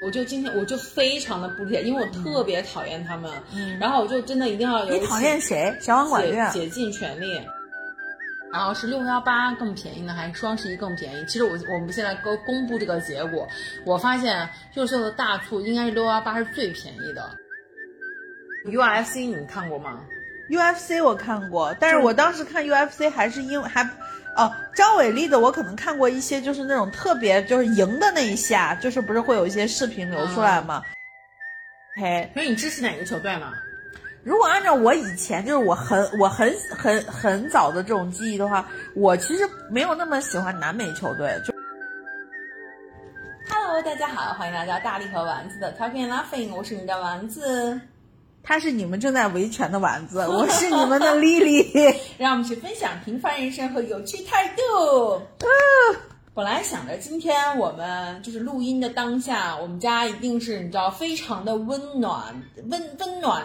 [0.00, 3.30] 我就今天我就非常的不理解，因为我特别讨厌他们，
[3.80, 5.76] 然后我就真的一定要有你讨厌谁？
[5.80, 7.40] 小王管乐竭尽全力。
[8.50, 11.24] 然后是六幺八更便宜呢，还是双十一更便宜？
[11.26, 13.46] 其实我我们现在公公布这个结果，
[13.84, 17.30] 我发现优秀的大促应该是六幺八是最便宜的。
[18.66, 20.00] UFC 你看过吗
[20.48, 23.88] ？UFC 我看过，但是我当时看 UFC 还是因为还。
[24.38, 30.82] 哦，张伟丽的我可能看过一些，就是那种特别就是赢的那一下，就是不是会有一些视频流出来吗
[32.32, 33.52] 所以你支持哪个球队呢？
[34.22, 41.40] 如果按照我以前就是我很我很很很早的这种记忆的话，我其实没有那么喜欢南美球队。
[41.44, 41.52] 就
[43.48, 47.80] Hello，大家好，欢迎来到大力和丸子的 Talking Laughing，我是你的丸子。
[48.48, 51.70] 他是你们正在维权的丸子， 我是你们的丽丽。
[52.16, 55.20] 让我们去分享平凡人生和有趣态度。
[56.32, 63.42] 本来想着今天我们就是录音的当下，我们家一定是你知道非常的温暖、温温暖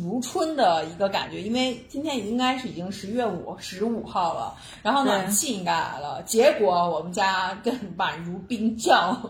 [0.00, 6.22] 如春的一个感觉，因为今天应该是已经十月五十五号了，然后暖气应该来了。
[6.24, 9.20] 结果我们家更宛如冰窖。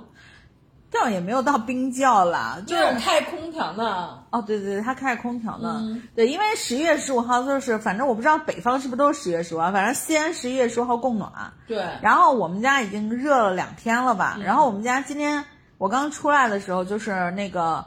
[1.10, 4.18] 也没有到冰窖啦，就是开空调呢。
[4.30, 5.82] 哦，对对对，他开空调呢。
[6.14, 11.30] 对，因为十一月十五号就是，反正我不知道北方是不是都是十月十五号，反正西安十一月十五号供暖。
[11.66, 11.84] 对。
[12.02, 14.38] 然后我们家已经热了两天了吧？
[14.42, 15.44] 然后我们家今天
[15.78, 17.84] 我刚出来的时候，就是那个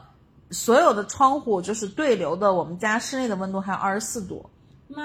[0.51, 4.49] 所有的窗户就是对流的，我们家室内的温度还有二十四度。
[4.87, 5.03] 妈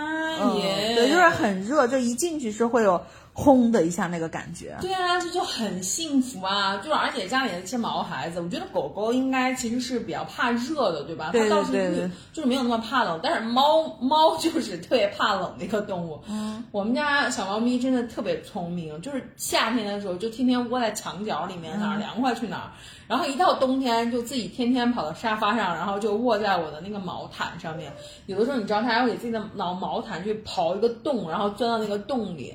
[0.55, 0.95] 耶！
[0.95, 3.03] 对，就是很热，就一进去是会有。
[3.37, 6.77] 轰的一下那个感觉，对啊，这就很幸福啊！
[6.77, 11.31] 就是而且家里的这些毛孩子，我觉得狗狗应该其实是比较怕热的，对吧？
[11.33, 13.19] 它倒是，就是没有那么怕冷。
[13.21, 16.23] 但是猫猫就是特别怕冷的一个动物。
[16.29, 22.71] 嗯，我们家小猫咪真的特别聪明，就是夏天的时候就天天窝在墙角里面，哪儿凉快去哪儿。
[23.09, 27.93] 然后一到冬天就自己天天跑到沙发上，然后就卧在我的那个毛毯上面。
[28.27, 32.55] 有的时候你知道它要给自己的毛毛毯去刨一个洞，然后钻到那个洞里。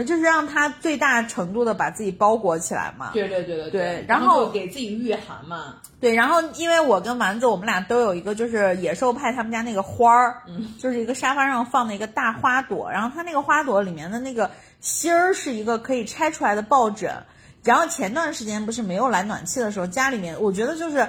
[0.00, 3.10] 那就是让它最大程度的把自己包裹起来嘛。
[3.12, 4.04] 对对对对对。
[4.08, 5.74] 然后给自己御寒嘛。
[6.00, 14.50] 对，然后因为我跟丸子，我们俩都有一个就是野兽派他们家那个花儿，嗯， 就是一个沙发上放的一个大花朵，然后它那个花朵里面的那个
[14.80, 17.14] 芯儿是一个可以拆出来的抱枕。
[17.62, 21.06] 然后前段时间不是没有来暖气的时候，家里面我觉得就是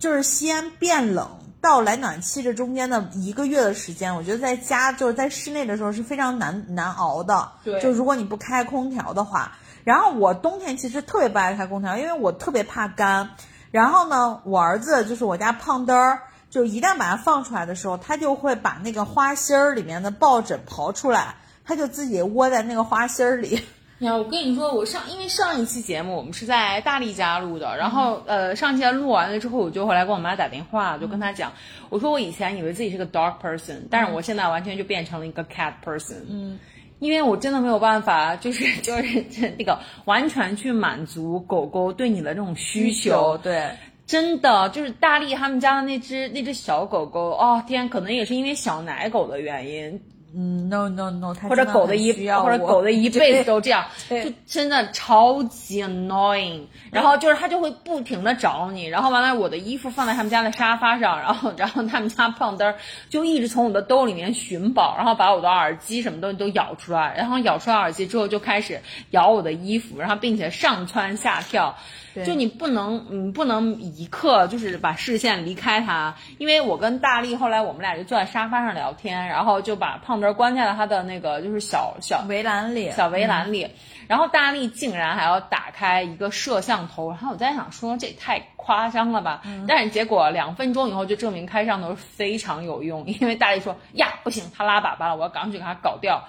[0.00, 1.38] 就是西安变冷。
[1.62, 7.52] 到来暖气这中间的一个月的时间，我觉得在家就是在室内的时候是非常难难熬的。
[7.62, 9.52] 对，就如果你不开空调的话，
[9.84, 13.30] 然后我冬天其实特别不爱开空调，因为我特别怕干。
[13.70, 23.64] 然后呢，我儿子就是我家胖墩儿，就一旦把它放出来的时候，他就会把那个花芯儿里面的抱枕刨出来，他就自己窝在那个花芯儿里。
[24.10, 31.52] 我跟你说，我上因为上一期节目我们是在大力家录的，然后呃上期录完了之后，我就回来跟我妈打电话，就跟她讲，
[31.88, 36.58] 我说我以前以为自己是个 dog person，但是我现在完全就变成了一个 cat person，嗯，
[36.98, 43.70] 因为我真的没有办法，就是 就是那个完全去满足狗狗对你的这种需求，对，
[44.06, 50.00] 真的就是大力他们家的那只那只小狗狗，哦天，可能也是因为小奶狗的原因。
[50.34, 56.62] 嗯，no no no，或者狗的一或者狗的一辈子都这样， 就真的超级 annoying。
[56.90, 62.78] 然后就是它就会不停的找你，然后完了我的衣服放在他们家的沙发上，然后然后他们家胖墩儿
[63.10, 71.76] 就一直从我的兜里面寻宝，然后把我的耳机什么东西都咬出来，然后咬出来耳机之后就开始咬我的衣服，然后并且上蹿下跳。
[72.24, 83.68] 就你不能，你不能一刻就是把视线离开他，因为我跟大力后来我们俩就坐在沙发上聊天，然后就把胖墩关在了他的那个就是小小围栏里，小围栏里。
[84.12, 89.40] 然后大力竟然还要打开一个摄像头，然后我在想说这也太夸张了吧？
[89.66, 96.22] 但是结果两分钟以后就证明开摄像头非常有用， 因为大力说呀不行，他拉粑粑了，我要赶紧给他搞掉。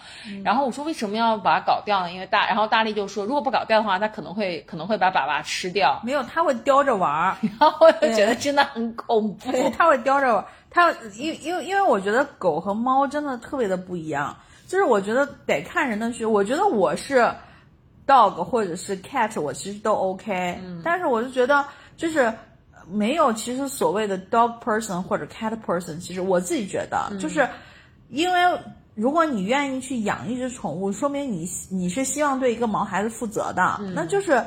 [0.46, 2.14] 然后我说为什么要把它搞掉呢？
[2.14, 6.00] 因为大，然后大力就说如果不搞掉的话，他可能会可能会把粑粑吃掉。
[6.06, 7.36] 没有，他会叼着玩儿。
[7.60, 9.52] 然后我就觉得真的很恐怖。
[9.78, 14.38] 他会叼着玩，他因因为因为我觉得狗和猫真的特别的不一样，
[14.70, 16.30] 就是我觉得得看人的需求。
[16.30, 17.30] 我觉得我是。
[18.06, 21.66] Dog 或者是 cat，我其实都 OK，但是我就觉得
[21.96, 22.34] 就是
[22.88, 27.48] 没有其实所谓的 dog person 或者 cat person，其实我自己觉得就是，
[28.10, 28.60] 因为
[28.96, 34.44] 如果你愿意去养一只宠物，说明你你是希望对一个毛孩子负责的，那就是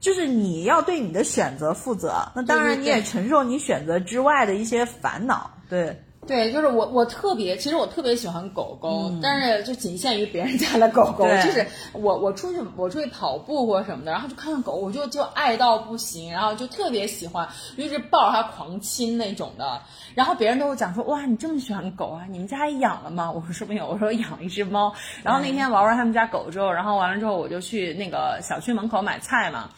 [0.00, 6.02] 就是你要对你的选择负责，那当然你也承受你选择之外的一些烦恼，对。
[6.26, 11.24] 对，就是我，我特别，其实我特别喜欢狗狗，但是就仅限于别人家的狗狗。
[11.24, 19.80] 就是我，我出去，我出去跑步或什么的，然后就看到狗，我就就爱到不行，然后就特别喜欢，一直抱着它狂亲那种的。
[20.14, 22.26] 然后别人都会讲说，哇，你这么喜欢狗啊？
[22.28, 23.30] 你们家也养了吗？
[23.32, 24.92] 我说是没有，我说养了一只猫。
[25.22, 29.70] 然后那天玩完他们家狗之后，然后完了之后我就去那个小区门口买菜嘛，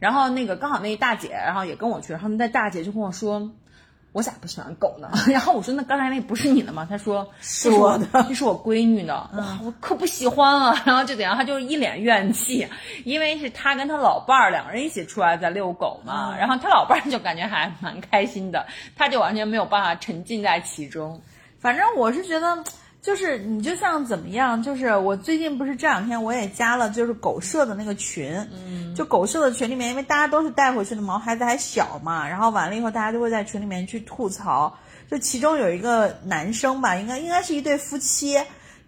[0.00, 3.50] 然后那个刚好那大姐，然后也跟我去，然后那大姐就跟我说。
[4.14, 5.10] 我咋不喜欢狗呢？
[5.28, 6.86] 然后我说那刚才那不是你的吗？
[6.88, 9.12] 他说是我的，这是我闺女的。
[9.12, 10.82] 哇，我可不喜欢啊！
[10.86, 12.64] 然后就怎样，他就一脸怨气，
[13.04, 16.36] 因为是他跟他老伴儿两个人一起出来在遛狗嘛。
[16.38, 18.64] 然后他老伴儿就感觉还蛮开心的，
[18.96, 21.20] 他就完全没有办法沉浸在其中。
[21.58, 22.62] 反正我是觉得。
[23.04, 24.62] 就是你就像怎么样？
[24.62, 34.74] 就是我最近不是这两天我也加了，就是狗舍的那个群，嗯，就狗舍的群里面，因为大家都是带回去的毛孩子还小嘛，然后完了以后大家就会在群里面去吐槽。
[35.10, 38.40] 就其中有一个男生吧，应该应该是一对夫妻，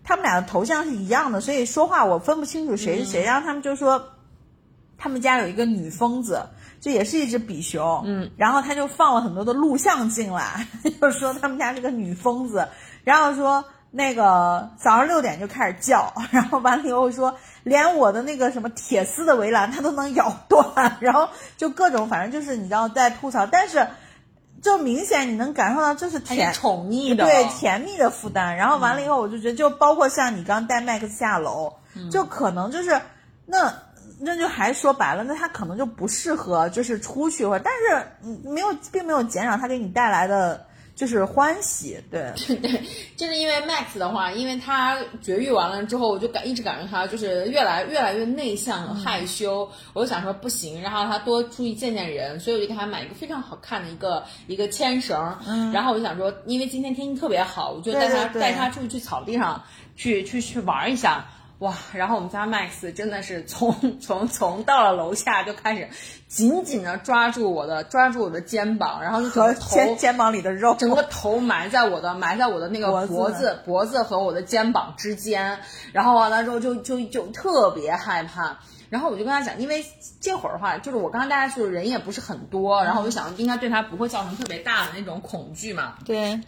[0.02, 3.22] 他们俩的头像是一样的，所以说话我分不清楚谁是谁。
[3.22, 4.02] 然后他们就说，
[4.96, 6.42] 他们家有一个女疯子，
[6.80, 10.66] 就也是一只比熊，嗯，然后他就放了很多的录像进来，
[11.02, 12.66] 就说他们家是个女疯子，
[13.04, 13.62] 然后说。
[13.98, 21.26] 那个早上六点就开始叫， 然后完了以后说，连我的那个什么铁丝的围栏它都能咬断，然后
[21.56, 23.88] 就各种反正就是你知道在吐槽，但是
[24.60, 28.54] 就明显你能感受到这是甜宠溺的对甜蜜的负担。
[28.54, 31.72] 然后完了以后我就觉得，就包括像你刚带 Max 下楼，
[32.10, 33.00] 就可能就是
[33.46, 33.72] 那
[34.20, 38.06] 那就还说白了，那他可能就不适合就是出去或，但是
[38.46, 40.65] 没有并没有减少他给你带来的。
[40.96, 42.82] 就是欢喜，对 对，
[43.16, 59.62] 就是因为 Max 的话，因为他绝育完了之后，我就感一直感觉他就是越来越来越内向害羞，我就想说不行，然后他多出去见见人，所以我就给他买一个非常好看的一个一个牵绳，嗯，然后我就想说，因为今天天气特别好，我就带他带他出去去草地上
[59.96, 61.26] 去去去玩一下。
[61.60, 65.88] 哇，然后我们家 Max 真的是从 从从到了楼下就开始
[66.28, 75.58] 紧紧的抓住我的抓住我的肩膀，然后就和肩肩膀里的肉，整个头埋在我的埋在我的那个脖子脖子和我的肩膀之间，
[75.92, 78.58] 然后完了之后就就就特别害怕，
[78.90, 79.82] 然后我就跟他讲，因为
[80.20, 86.38] 这会儿的话，就是我刚刚大家就是人也不是很多，然后我就想应该对他不会造成特别大的那种恐惧嘛，对。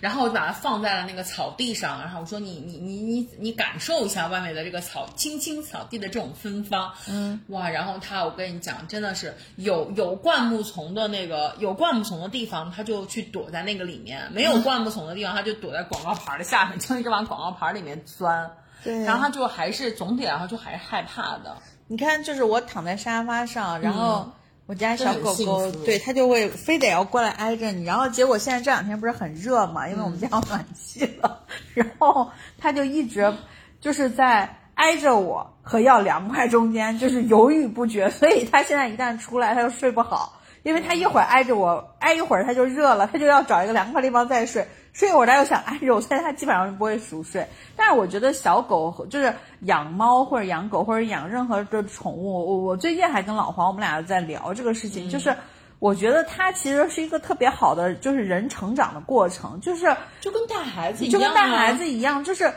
[0.00, 18.50] 然后我就把它放在了那个草地上，然后我说你你你你你感受一下外面的这个草青青草地的这种芬芳，嗯，哇，然后他我跟你讲，真的是有有灌木丛的那个有灌木丛的地方，他就去躲在那个里面；没有灌木丛的地方，他就躲在广告牌的下面，就一直往广告牌里面钻。
[18.82, 21.56] 对，然后他就还是总体来说就还是害怕的。
[21.86, 24.30] 你看，就是我躺在沙发上，然后。
[24.66, 31.40] 我家小狗狗，对它就会非得要过来挨着你，然后结果现在这两天不是很热嘛，因为我们家有暖气了，
[31.74, 33.32] 然后它就一直
[33.80, 40.40] 就是在挨着我和要凉快中间就是犹豫不决，所以它现在一旦出来，它就睡不好。
[40.62, 47.46] 因为它一会儿挨着我，挨一会儿它就热了，它就要找一个凉快地方再睡，睡一会儿它又想挨着我，所以它基本上就不会熟睡。
[47.76, 55.36] 但是我觉得小狗就是养猫或者养狗或者养任何的宠物，我我最近还跟老黄我们俩在聊这个事情，就是
[55.80, 62.50] 我觉得它其实是一个特别好的，就是人成长的过程，就是就跟带孩子一样，就跟带孩子一样，就是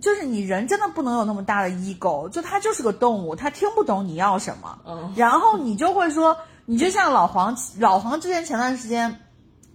[0.00, 6.36] 就是你人真的不能有那么大的 ego，就它就是个动物，它听不懂你要什么，嗯，然后你就会说。
[6.66, 9.12] 你就像老黄，老黄之前前段时间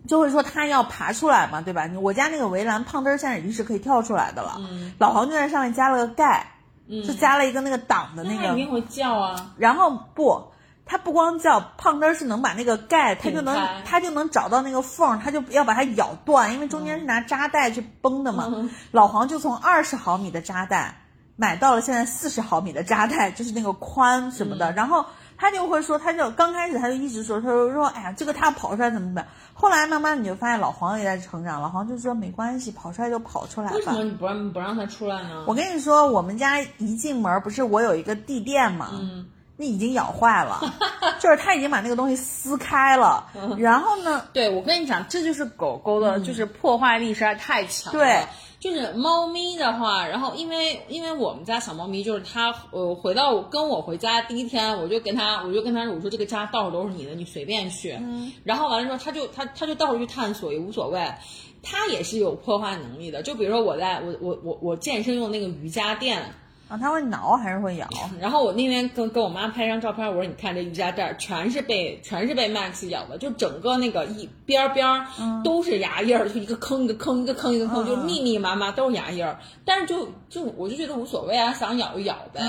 [0.08, 1.90] 就会说他要爬出来嘛，对吧？
[2.02, 4.56] 我家那个围栏胖墩儿现在已经是可以跳出来的了。
[4.60, 4.94] 嗯。
[5.00, 6.46] 老黄就在上面加了个盖，
[6.90, 8.48] 就加了一个那个挡的那个。
[8.48, 9.54] 肯定会叫啊。
[9.58, 10.52] 然后不，
[10.86, 18.70] 他不光叫，胖墩儿是能把那个盖，他就能他就能找到那个缝，他就要把它咬断，因为中间是拿扎带去绷的嘛。
[18.92, 21.02] 老黄就从二十毫米的扎带
[21.36, 25.06] 买到了现在四十毫米的扎带，就是那个宽什么的，然后。
[25.46, 29.28] 他就会说，他就刚开始他就一直说，他说说，哎呀，这个他跑出来怎么办？
[29.54, 33.76] 后来慢慢你就发现老黄也在成长，老黄就说没关系，跑出来就跑出来吧。
[33.76, 35.46] 为什么你不让不让他出来呢？
[35.48, 40.60] 我跟你说，我们家一进门不是我有一个地垫嘛，嗯，那已经咬坏了，
[41.22, 43.24] 就是他已经把那个东西撕开了。
[43.60, 44.24] 然后呢？
[44.34, 48.00] 对，我跟你讲，这就是狗狗的，就是破坏力实在太强了。
[48.00, 48.26] 对。
[48.60, 57.92] 就是猫咪的话，然后因为因为我们家小猫咪就是它，呃，回到跟我回家第一天，我就跟它，我就跟它我说这个家到处都是你的，你随便去。
[58.00, 58.32] 嗯。
[58.44, 61.14] 然后完了之后，它就它它就到处去探索也无所谓，
[61.62, 63.22] 它也是有破坏能力的。
[63.22, 66.34] 就比如说我在我我我我健身用那个瑜伽垫，
[66.68, 67.88] 啊，它会挠还是会咬？
[68.20, 75.06] 然后我那天跟跟我妈拍张照片，我说你看这瑜伽垫儿全是被全是被 Max 咬的，就整个那个一边儿边儿
[75.44, 79.38] 都是牙印儿，就一个坑一个坑一个坑一个坑，就密密麻麻都是牙印儿。
[79.64, 82.42] 但是就就我就觉得无所谓啊，想咬就咬呗，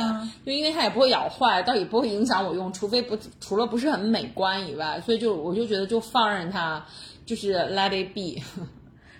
[0.46, 6.82] 就因为它也不会咬坏，倒也不会影响我用，除非不除了不是很美观以外，所以就我就觉得就放任它，
[7.26, 8.42] 就是 let it be。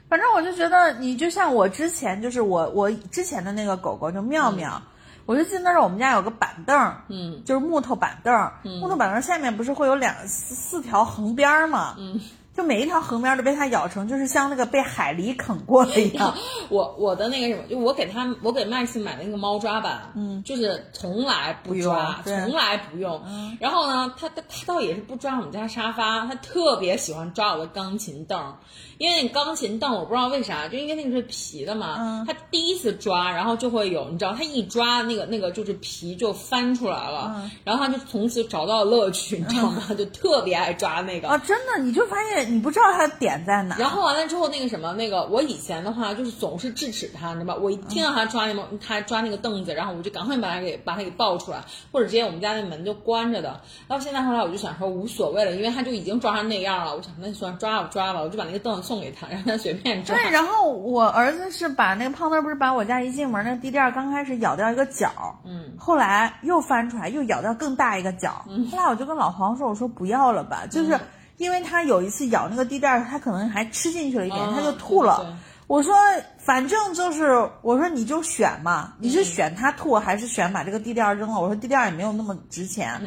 [0.08, 4.80] 反正我就觉得你就像我之前就是我我之前的那个狗狗就妙妙，
[5.26, 12.20] 我就记得那时候我们家有个板凳，嗯，就是木头板凳，木头板凳下面不是会有两四四条横边儿嘛，嗯。
[12.56, 16.34] 就每一条横边都被它咬成，就是像那个被海狸啃过了一样。
[16.70, 23.22] 我我的那个什么，就我给他，我给 Max 买的那个猫抓板，嗯，就是从来不抓，从来不用。
[23.60, 28.56] 然后呢，他他他倒也是不抓我们家沙发，他特别喜欢抓我的钢琴凳。
[28.98, 39.82] 因为那钢琴凳，我不知道为啥，就因为那个是皮的嘛，他第一次抓，然后就会有，你知道，他一抓那个那个就是皮就翻出来了，然后他就从此找到了乐趣，你知道吗？
[39.98, 43.76] 就特别爱抓那个啊，真的，你就发现你不知道他的点在哪。
[43.76, 47.60] 然后完了之后，那个什么，那个我以前的话就是总是制止他，你知道吧？
[47.60, 51.62] 我一听到他抓那么他抓那个凳子，然后我就赶快把他给把他给抱出来，
[51.92, 53.60] 或者直接我们家那门就关着的。
[53.86, 58.86] 到现在后来我就想说无所谓了，因为他就已经抓成那样了，我想那算抓吧抓吧，我就把那个凳子。
[58.86, 60.14] 送给他，让他随便抓。
[60.14, 65.10] 对，然后我儿子是把那个胖墩儿，不是把我家一进门那个地垫刚开始咬掉一个角，
[65.44, 68.44] 嗯，后来又翻出来，又咬掉更大一个角。
[68.70, 70.96] 后来我就跟老黄说：“我说不要了吧，就是
[71.36, 75.36] 因为他有一次咬那个地垫，他可能还吃进去了一点，他就吐了。
[75.66, 75.94] 我说
[76.38, 81.40] 反正就是我说你就选嘛，你是选他吐还是选把这个地垫扔了？
[81.40, 83.00] 我说地垫也没有那么值钱。”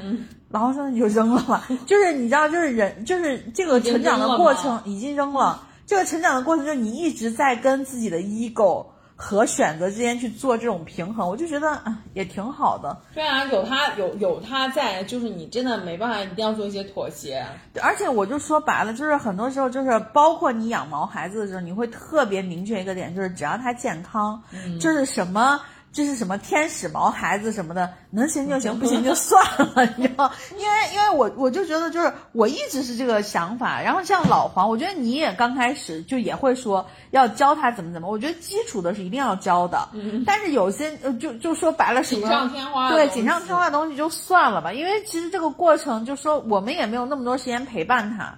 [0.52, 5.66] 然后说你就扔了吧， 就是你知道，就是人，就是这个成长的过程已经扔了。
[5.86, 8.86] 这个成长的过程，就是你一直在跟自己的 ego
[9.22, 11.28] 和选择之间去做这种平衡。
[11.28, 12.98] 我就觉得啊，也挺好的。
[13.14, 17.46] 虽然有他有有他在，就是你真的没办法，一定要做一些妥协。
[17.82, 24.42] 而且我就说白了，就是很多时候，就是包括你养毛孩子的时候，你会特别明确一个点，就是只要他健康，
[24.80, 25.60] 就是什么。
[25.92, 30.32] 这是什么天使毛孩子什么的，能行就行，不行就算了， 你知道？
[30.56, 33.82] 因为因为我我就觉得就是我一直是这个想法。
[33.82, 38.08] 然后像老黄，我觉得你也刚开始就也会说要教他怎么怎么。
[38.08, 39.90] 我觉得基础的是一定要教的，
[40.26, 44.72] 但是有些就就说白了什么锦上添花对锦上添花的东西就算了吧。
[44.72, 48.36] 因为其实这个过程就说我们也没有那么多时间陪伴他，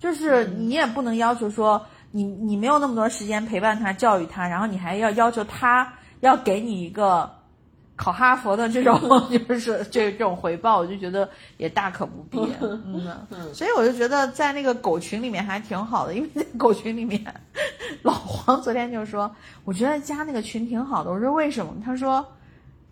[0.00, 5.92] 就是你也不能要求说你你没有那么多时间陪伴他教育他，然后你还要要求他。
[6.26, 7.30] 要给你一个
[7.96, 9.00] 考哈佛的这种，
[9.30, 12.38] 就是这这种回报，我就觉得也大可不必。
[12.60, 13.16] 嗯，
[13.52, 17.22] 所以我就觉得在那个狗群里面还挺好的，因为在狗群里面，
[18.02, 19.30] 老黄昨天就说，
[19.64, 21.10] 我觉得加那个群挺好的。
[21.10, 21.72] 我说为什么？
[21.84, 22.26] 他说。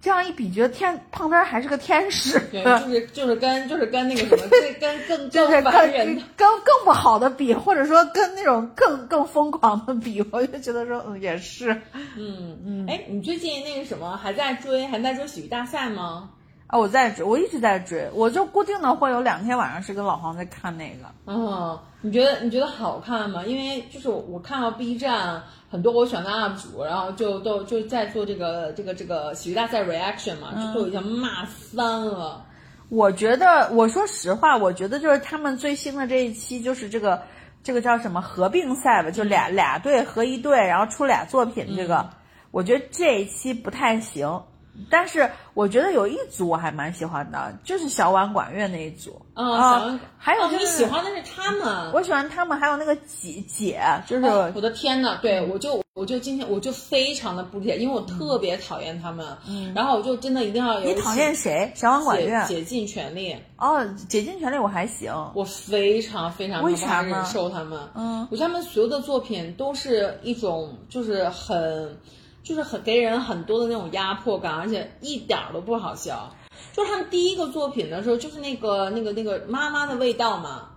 [0.03, 4.45] 这样一比，觉得天胖墩还是个天使， 对，就是就是跟就是跟那个什么，
[4.81, 6.07] 跟更更烦人、
[6.37, 11.71] 跟更不好的比，或者说跟那种更更疯狂的比，我就觉得说，嗯，也是，
[12.19, 12.87] 嗯嗯。
[12.89, 16.31] 哎，你最近那个什么还在追还在追喜剧大赛吗？
[16.73, 21.05] 啊，我在追，我一直在追，我就固定的会有两天晚上是跟老黄在看那个。
[21.27, 23.45] 嗯，你觉得你觉得好看吗？
[23.45, 32.43] 因为就是我看到 B 站很多我选的 UP 主，然后就都就在做这个这个这个喜剧大赛 reaction 嘛，就都已经骂翻了。
[32.89, 37.21] 我觉得，我说实话，我觉得就是他们最新的这一期就是这个
[37.63, 42.09] 这个叫什么合并赛吧，就俩俩队合一队，然后出俩作品，这个
[42.51, 44.43] 我觉得这一期不太行。
[44.89, 49.21] 但是我觉得有一组我还蛮喜欢的，就是小婉管乐那一组。
[49.35, 54.25] 嗯，还有你喜欢的是他们，我喜欢他们，还有那个姐姐，就是
[54.55, 59.27] 我的天呐，对我就我就今天我就非常的不理解，因为我特别讨厌他们。
[59.47, 60.87] 嗯，然后我就真的一定要有。
[60.87, 61.71] 你讨厌谁？
[61.75, 62.47] 小婉管乐。
[62.47, 63.37] 竭尽全力。
[63.59, 65.13] 哦，竭尽全力我还行。
[65.35, 67.79] 我非常非常为啥忍受他们。
[67.95, 71.99] 嗯，我觉得他们所有的作品都是一种就是很。
[72.43, 76.35] 就是很给人很多的那种压迫感，而且一点都不好笑。
[76.73, 80.71] 就是他们第一个作品的时候，就是那个那个那个妈妈的味道嘛。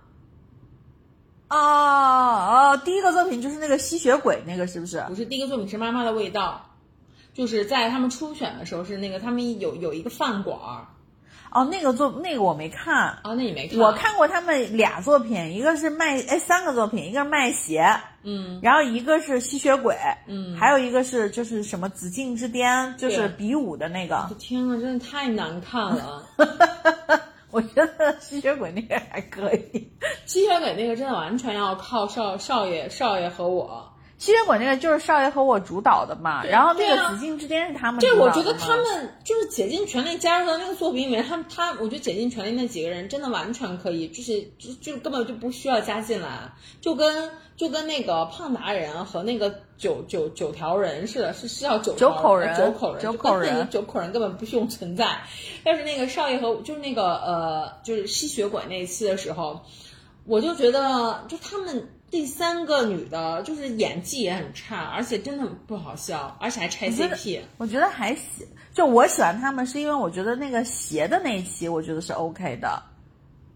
[1.48, 5.04] 哦哦，第一个作品就是那个吸血鬼那个是不是？
[5.08, 6.70] 不是，第一个作品是妈妈的味道，
[7.34, 10.86] 就是在他们初选的时候是那个他们有有一个饭馆儿。
[11.56, 13.78] 哦，那个作那个我没看哦，那你没看？
[13.80, 17.82] 我看过他们俩作品，一个是卖哎三个作品，一个是卖鞋，
[18.24, 19.96] 嗯，然后一个是吸血鬼，
[20.26, 24.28] 嗯，还有一个是就是什么紫禁之巅，就是比武的那个。
[24.38, 26.22] 天呐，真的太难看了！
[27.50, 29.90] 我觉得吸血鬼那个还可以，
[30.26, 33.90] 吸血鬼那个真的完全要靠少少爷少爷和我。
[34.18, 38.00] 吸血鬼那个就是少爷和我主导的嘛，然后那个紫禁之巅是他们。
[38.00, 55.18] 对，我觉得他们就是竭尽全力加入到那个作品里面，他们他，我觉得竭尽全力那几个人真的完全可以，就是就就根本就不需要加进来，就跟就跟那个胖达人和那个九九九条人似的，是是要九九口人九口人九口人九口人根本不用存在。
[55.62, 59.60] 但是那个少爷和就是那个呃就是吸血鬼那一期的时候，
[60.24, 61.90] 我就觉得就他们。
[62.16, 67.40] 第三个女的，就是演技也很差，而且真的不好笑，而且还拆 CP。
[67.58, 72.82] 我觉得还行，就我喜欢他们，是因为我觉得那个邪的那一期，我觉得是 OK 的。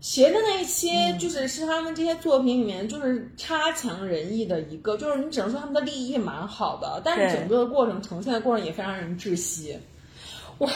[0.02, 9.74] 邪的那一期，就是是他们这些作品里面就是差强人意的一个，就是你只能说他们的立意蛮好的，但是整个过程呈现的过程也非常让人窒息。
[10.58, 10.70] 哇！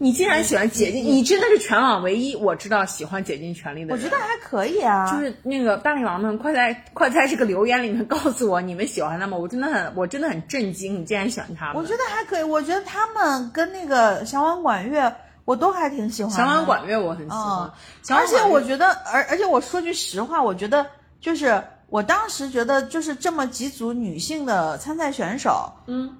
[0.00, 1.04] 你竟然喜欢解禁？
[1.04, 3.96] 你真的是全网唯一我知道喜欢解禁权利的人。
[3.96, 5.10] 我觉得还可以啊。
[5.10, 9.38] 就是那个大力王们，快在快在这个留言里面告诉我你们喜欢他们。
[9.38, 11.76] 我真的很我真的很震惊，你竟然喜欢他们。
[11.76, 12.42] 我觉得还可以。
[12.42, 15.12] 我觉得他们跟那个小婉管乐，
[15.44, 16.32] 我都还挺喜欢。
[16.32, 17.70] 小婉管乐我很喜欢。
[18.10, 20.86] 而且我觉得，而而且我说句实话，我觉得
[21.20, 26.16] 就是我当时觉得就是这么几组女性的参赛选手，嗯。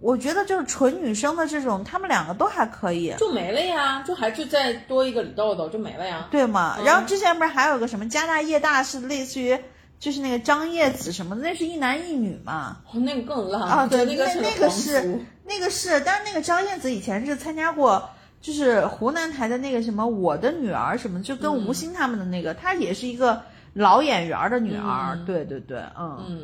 [0.00, 6.78] 我觉得就是纯女生的这种，他们两个都还可以，就没了呀，就还就再多一个李豆豆就没了呀，对吗？
[6.84, 9.58] 然后之前不是还有个什么加大业大，是类似于
[9.98, 12.76] 就是那个张叶子什么的，那是一男一女嘛？
[12.92, 13.86] 哦，那个更烂啊！
[13.88, 18.08] 对，那个那个是那个是，但是那个张叶子以前是参加过，
[18.40, 26.40] 就是湖南台的那个什么我的女儿什么，就跟吴昕他们的那个，她也是一个老演员的女儿，对对对，嗯嗯，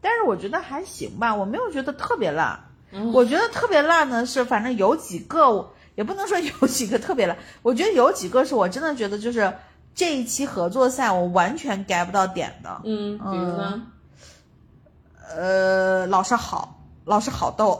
[0.00, 2.58] 但是我觉得还行吧，我没有觉得特别烂。
[3.12, 7.36] 我觉得特别烂的是，反正有几个，也不能说有几个特别烂。
[7.62, 9.52] 我觉得有几个是我真的觉得就是
[9.94, 12.80] 这一期合作赛我完全 get 不到点的。
[12.84, 13.82] 嗯，比如呢？
[15.36, 17.78] 呃，老师好，老师好逗。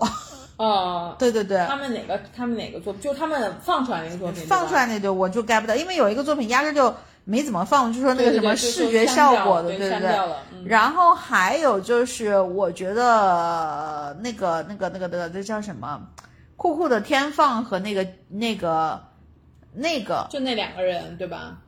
[0.56, 1.64] 哦， 对对对。
[1.66, 2.20] 他们哪个？
[2.36, 3.00] 他们哪个作品？
[3.00, 4.46] 就他们放出来那个作品。
[4.46, 6.94] 放出来那对我就 get 不到，因为有一个作品压根就。
[7.30, 10.64] 没怎么放，就说那个什么视觉效果的，对不对？
[10.64, 16.00] 然后还有就是，我觉得那个那个那个那个那叫什么，
[16.56, 18.98] 酷酷的天放和那个那个
[19.74, 21.58] 那个，就那两个人对吧？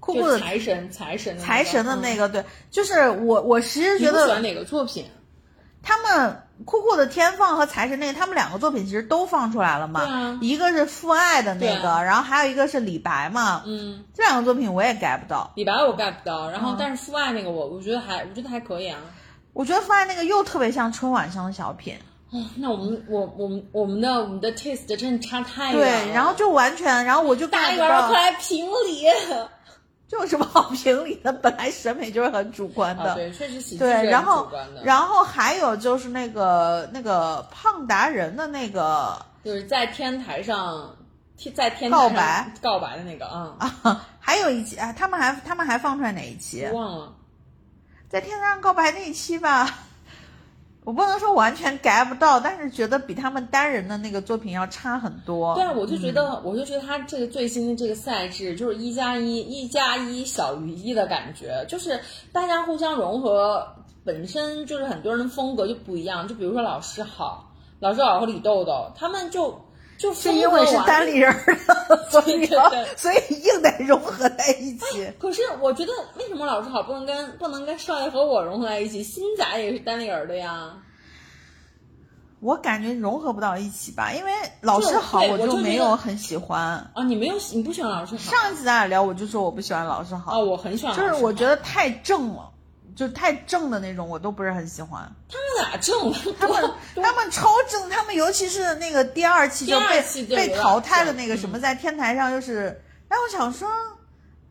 [0.00, 5.06] 酷酷的财神财神财神的那个，对，就是我我其实觉得喜欢哪个作品？
[5.82, 10.38] 他们酷酷的天放和财神那个，他们两个作品其实都放出来了嘛。
[10.40, 13.62] 一个是父爱的那个，然后还有一个是李白嘛。
[13.66, 15.52] 嗯，这两个作品我也 get 不到。
[15.54, 18.98] 李白我 get 不到，然后但是父爱那个我我觉得还我觉得还可以啊。
[19.52, 21.94] 我觉得父爱那个又特别像春晚上的小品。
[22.30, 26.04] 哦，那我们我我们我们的我们的 taste 真的差太远了。
[26.06, 29.06] 对，然后就完全，然后我就大圆快来评理。
[30.08, 31.32] 这有什么好评理的？
[31.32, 34.48] 本来审美就是很主观的，对，确实喜剧对，然后
[34.84, 40.94] 然后还有就是那个那个胖达人的那个，就是在天台上，
[41.54, 46.64] 在天告白告白的那个啊啊，还有一期啊，他们还他们还放出来哪一期？
[46.72, 47.12] 忘了，
[48.08, 49.68] 在天台上告白那一期吧。
[50.86, 55.52] 我不能说完全 get 不到，但是觉得比他们单人的那个作品要差很多。
[55.56, 61.98] 对啊，我就觉得，我就觉得他这个最新的这个赛制就是一加一，一加一小于一的感觉，就是
[62.32, 63.66] 大家互相融合，
[64.04, 66.28] 本身就是很多人的风格就不一样。
[66.28, 69.60] 就比如说老师好，老师好和李豆豆，他们就
[69.98, 71.32] 就是因为是单立人
[71.88, 72.46] 的，所以
[72.96, 75.10] 所以硬得融合在一起。
[75.18, 79.02] 可是我觉得，为什么老师好不能跟不能跟少爷和我融合在一起？
[79.02, 80.74] 新仔也是单立人的呀。
[82.40, 84.30] 我感觉融合不到一起吧，因为
[84.60, 87.02] 老师好，我就没有很喜欢啊。
[87.06, 88.20] 你没有，你不喜欢老师好。
[88.30, 90.32] 上一次咱俩聊，我就说我不喜欢老师好。
[90.32, 90.94] 啊，我很喜欢。
[90.94, 92.50] 就是我觉得太正了，
[92.96, 95.08] 就太正的那种，我都不是很喜欢。
[95.28, 96.34] 他们俩正？
[96.36, 103.68] 他们他们超正，他们尤其是那个第二期就被被淘汰的那个什么，在天台上又是，哎，我想说。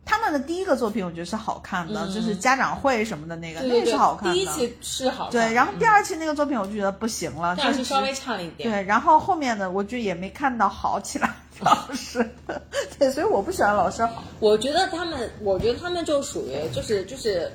[0.08, 4.34] 他们的第一个作品我觉得是好看的，就是家长会什么的那个，那个是好看的。
[4.36, 5.28] 第一期是好。
[5.30, 8.70] 对，然后第二期那个作品我就觉得不行了，第二期稍微差了一点。
[8.70, 11.34] 对，然后后面的我就也没看到好起来。
[11.58, 12.24] 老师，
[13.00, 14.22] 对，所以我不喜欢老师好。
[14.38, 17.50] 我觉得他们，我觉得他们就属于就是就是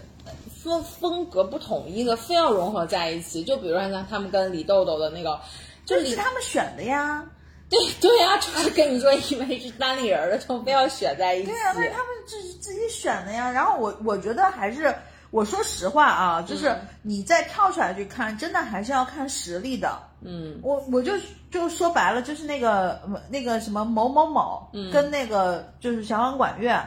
[0.63, 3.43] 风风格不统一的，非要融合在一起。
[3.43, 5.39] 就比如说像他们跟李豆豆的那个，
[5.85, 7.25] 就是他们选的呀。
[7.69, 11.45] 对对呀，就是跟你说，因为是单立人的，就非要选在一起。
[11.49, 13.49] 对呀，那是他们自己自己选的呀。
[13.49, 14.93] 然后我我觉得还是，
[15.29, 19.97] 我说实话啊，就是你再跳出来去看，真的还是要看实力的。
[20.19, 21.13] 嗯，我我就
[21.49, 26.77] 就说白了，就是那个那个什么某某某，跟那个就是小管管乐，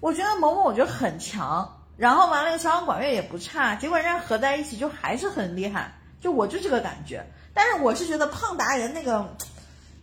[0.00, 1.80] 我觉得某某我觉得很强。
[1.96, 7.24] 然后完了，小王管乐也不差，结果人家合在一起就还是很厉害，就我就这个感觉。
[7.52, 9.24] 但是我是觉得胖达人那个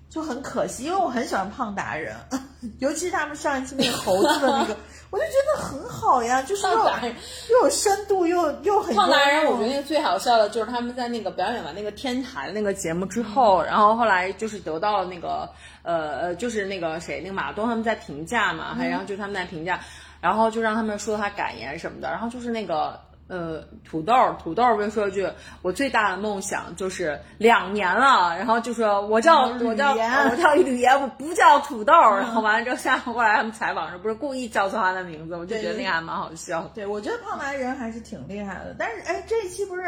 [0.10, 2.16] 就很可惜，因为我很喜欢胖达人，
[2.80, 4.78] 尤其是他们上一期那个猴子的那个，
[5.12, 8.96] 我就觉得很好呀，就是又又有深度又又很。
[8.96, 15.50] 胖达人，我觉得最好笑的就是他们在那个表演完那个天台那个节目之后，然后后来就是得到了那个
[15.84, 19.82] 呃呃，就是那个谁，那个马东他们在评价嘛，还然后就是他们在评价。
[20.22, 25.28] 然后就让他们说他感言什么的，然后就是那个呃土豆土豆不就说了句
[25.62, 36.70] 我最大的梦想就是两年了，然后就说我叫我叫我叫吕岩，我不叫土豆， 然后完了之后下后来他们采访时不是故意叫错他的名字，我就觉得那个还蛮好笑。
[36.76, 39.82] 对，我觉得胖男人还是挺厉害的，但是哎这一期不是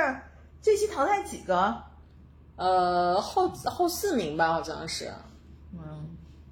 [0.62, 1.76] 这期淘汰几个？
[2.56, 5.12] 呃后后四名吧好像是。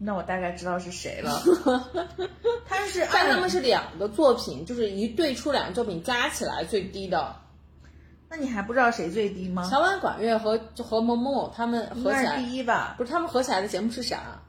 [0.04, 1.44] 那我大概知道是谁了，
[2.68, 7.36] 他是，但他们是两个作品，就是一对出两个作品加起来最低的。
[8.28, 9.70] 那你还不知道谁最低吗？
[9.70, 12.96] 小婉管乐和和某某他们合起来第一吧？
[12.98, 14.42] 不是，他们合起来的节目是啥？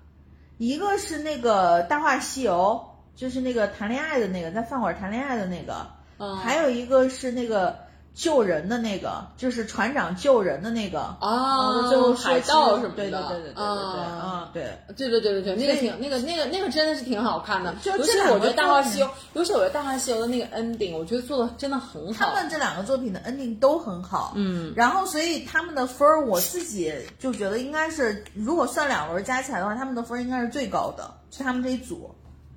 [0.56, 2.82] 一个是那个《大话西游》，
[3.20, 5.86] 就是那个谈恋爱的那个，在饭馆谈恋爱的那个。
[6.16, 6.34] 嗯。
[6.38, 7.91] 还有一个是那个。
[8.14, 17.74] 救人的那个，就是船长救人的那个啊，就海盗什么的，对对对对对对啊，对对对对对对，那个挺那个那个那个真的是挺好看的。
[17.84, 22.26] 尤其我觉得《大话西游》，尤其我觉得《大话西游》的那个 ending，我觉得做的真的很好。
[22.26, 32.14] 他们这两个作品的 ending 都很好，嗯，然后所以他们的分儿，我自己就觉得应该是，如果算两轮加起来的话，他们的分儿应该是最高的，是他们这一组，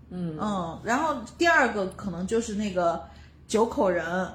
[0.10, 3.02] 嗯嗯，然后第二个可能就是那个
[3.48, 4.28] 九口人。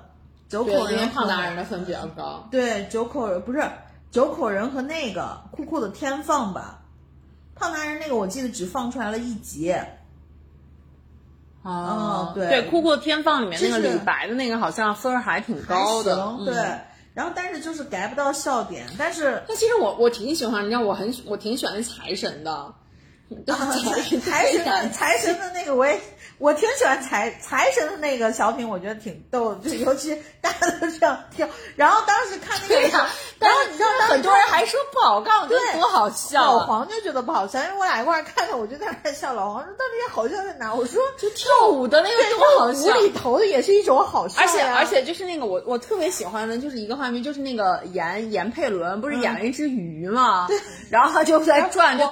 [0.50, 3.62] 九口人胖达人的分比较高，对，九口人不是
[4.10, 6.80] 九口人和那个酷酷的天放吧，
[7.54, 9.72] 胖达人那个我记得只放出来了一集，
[11.62, 16.54] 哦，对对，酷酷的天放里面那个李白的那个好像分还挺高的，对，
[17.14, 22.74] 然后但是就是 get 不到笑点，但是那其实我我挺喜欢，你知道我很我挺喜欢财神的，
[24.20, 26.00] 财神的财神的那个我也。
[26.40, 31.46] 我挺喜欢财财神的那个小品，我觉得挺逗，就尤其大家都这样跳。
[31.76, 32.98] 然后当时看那个，
[33.38, 36.42] 然后你知道很多人还说不好看，我觉得，多好笑。
[36.42, 39.34] 老黄就觉得不好笑，因为我俩一块看的，我就在那笑。
[39.34, 40.72] 老黄说到底好笑在哪？
[40.72, 44.40] 我说就跳舞的那个多好笑，无厘头的也是一种好笑。
[44.40, 50.48] 而且而且就是那个我我特别喜欢的就是一个画面，就是那个严严佩伦不是演了一只鱼嘛，
[50.88, 52.06] 然后他就在转，就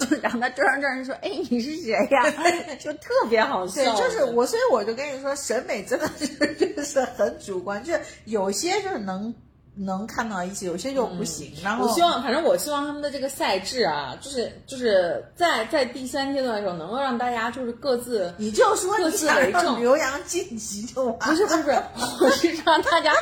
[0.00, 2.24] 就让他转转，说哎你是谁呀？
[2.80, 3.65] 就特别好。
[3.74, 6.26] 对，就是我，所以我就跟你说，审美真的是
[6.76, 9.34] 就是很主观，就是有些就是能
[9.74, 11.52] 能看到一起，有些就不行。
[11.62, 21.18] 然后我希望，反正我希望他们的这个赛制啊，就是就是在在第三阶段的时候，能够让大家就是各自，你就说各自为政，刘洋晋级就完。
[21.18, 21.82] 不是不是，
[22.24, 23.12] 我是让大家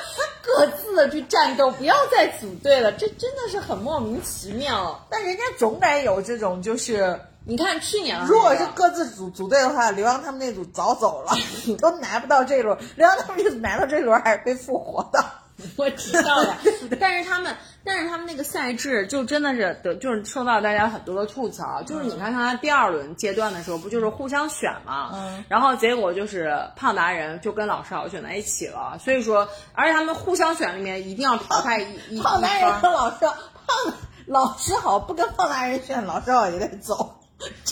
[0.42, 5.04] 各自的去战斗，不要再组队了，这真的是很莫名其妙。
[5.10, 7.18] 但人家总得有这种就是。
[7.46, 11.32] 你看去年，如果是各自组组队的话，刘洋他们那组早走了，
[11.78, 12.76] 都拿不到这一轮。
[12.96, 15.24] 刘洋他们这组拿到这一轮还是被复活的。
[15.76, 16.56] 我知道了，
[16.98, 21.80] 但是他们，但是他们那个赛制就真的是得，就是受到大家很多的吐槽。
[21.84, 25.10] 就是你看他第二轮阶段的时候，不就是互相选嘛？
[25.14, 25.44] 嗯。
[25.48, 33.94] 然后结果就是胖达人就跟老师好选在一起了，所以说，而且他们互相选里面一定要淘汰一一胖达人和老师胖
[34.26, 37.14] 老师好不跟胖达人选，老师好也得走。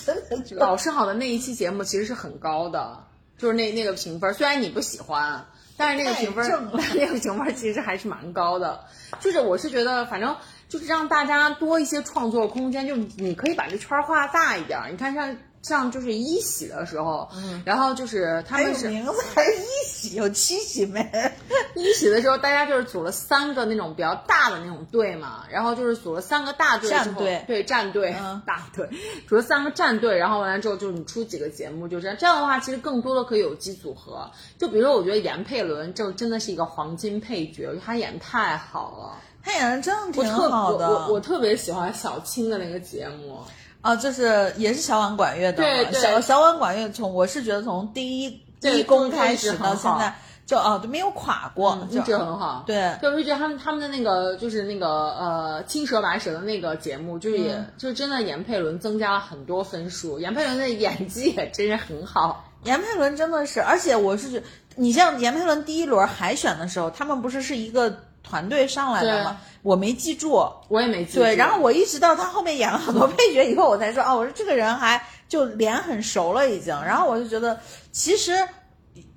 [0.05, 3.05] 真的，老师好的那一期节目其实是很高的，
[3.39, 6.47] 就是那那个评分，虽然你不喜欢，但是那个评分，
[6.95, 8.85] 那个评分其实还是蛮高的。
[9.21, 10.37] 就是我是觉得，反正
[10.69, 14.81] 就是让大家多一些创作空间，就你可以把这圈画大一点。
[14.91, 15.37] 你看像。
[15.63, 21.01] 像就是一喜的时候，嗯，然后就是他们是名字还是一喜有七喜没？
[21.77, 28.13] 一喜的时候，大家就是组了三个那种比较大的那种队嘛，然后就是组了三个大队战队，对战队
[28.45, 28.89] 大队，
[29.29, 34.29] 组了三个战队，然后完了之后就是你出几个节目，就这样这样的话，其实更多的可以有机组合。
[34.59, 40.89] 就比如说，我觉得严佩伦就真的是一个黄金配角，我觉得他演的太好了，他演的真的挺好的。
[40.89, 43.39] 我我我特别喜欢小青的那个节目。
[43.83, 50.15] 啊，就是也是小婉管乐的，对小小婉管乐从我是觉得从第一第一公开始到现在
[50.47, 52.63] 就啊就没有垮过，一直很好。
[52.65, 62.49] 对，就是觉得他们他们的那个就是那个呃青蛇白蛇的那个节目，就是也就真的严佩伦增加了很多分数，严佩伦的演技也真是很好。
[62.63, 64.43] 严佩伦真的是，而且我是觉，
[64.77, 67.99] 你像严佩伦第一轮海选的时候，他们不是是一个。
[68.23, 71.21] 团队上来了嘛，我没记住，我也没记住。
[71.21, 76.75] 对，然后我一直到他后面演了很多配角以后，我才说哦，我说这个人还就脸很熟了已经。
[76.85, 77.59] 然后我就觉得，
[77.91, 78.33] 其实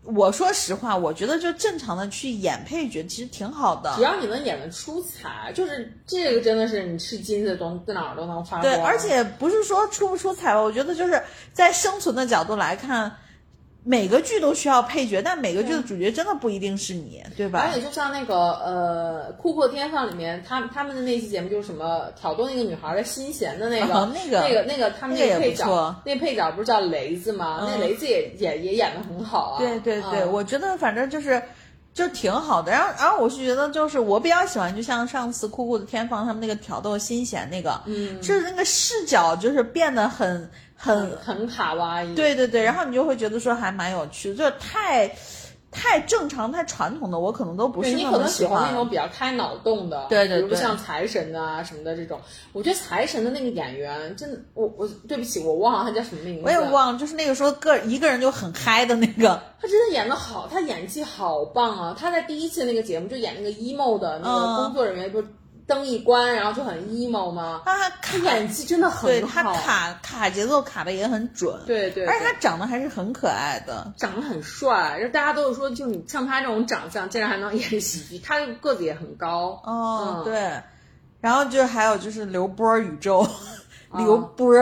[0.03, 8.63] 我说实话，我觉得就正常的去演配角其实挺好的，只要你能演得出彩，就是这个真的是你吃金子都在哪儿都能发光。
[8.63, 11.21] 对，而且不是说出不出彩吧，我觉得就是
[11.53, 13.15] 在生存的角度来看。
[13.87, 17.59] 每个剧都需要配角，但每个剧的主角真的不一定是你，对吧？
[17.59, 27.59] 而且就像那个呃《酷酷天放》里面，他他们的那期节目就是什么挑逗那个女孩的心弦的那个那个那个那个他们那个配角，那配角不是叫雷子吗？
[27.61, 29.59] 那雷子也也也演的很好啊。
[29.59, 31.39] 对对对，我觉得反正就是
[31.93, 32.71] 就挺好的。
[32.71, 40.49] 然后然后我是觉得就是我比较喜欢，就像上次酷酷的天放他们那个挑逗心弦那个，嗯，就是那个视角就是变得很。
[40.75, 45.09] 很很卡哇伊，对对对，然后你就会觉得说还蛮有趣，就是太
[45.71, 48.11] 太正常、太传统的，我可能都不是那么喜欢。
[48.11, 52.19] 你可能喜欢那种比较开脑洞的，对对，比如像财神啊什么的这种。
[52.53, 56.41] 我觉得财神的那个演员真的，我我对不起，我忘了他叫什么名字。
[56.45, 59.41] 我也忘了，就是那个说个一个人就很嗨的那个。
[59.59, 61.95] 他真的演的好，他演技好棒啊！
[61.97, 65.23] 他在第一期那个节目就演那个 emo 的那个工作人员，不。
[65.67, 67.61] 灯一关，然后就很 emo 吗？
[67.65, 74.99] 他他演技真的很好，对他卡卡节奏卡的也很准，对对，而且他长得还是很可爱的，长得很帅。
[75.01, 79.61] 就大家都是说，就你像他这种长相，竟然还能演喜剧，他个子也很高。
[79.63, 80.61] 哦，对。
[81.19, 83.27] 然后就还有就是刘波宇宙，
[83.97, 84.53] 刘波，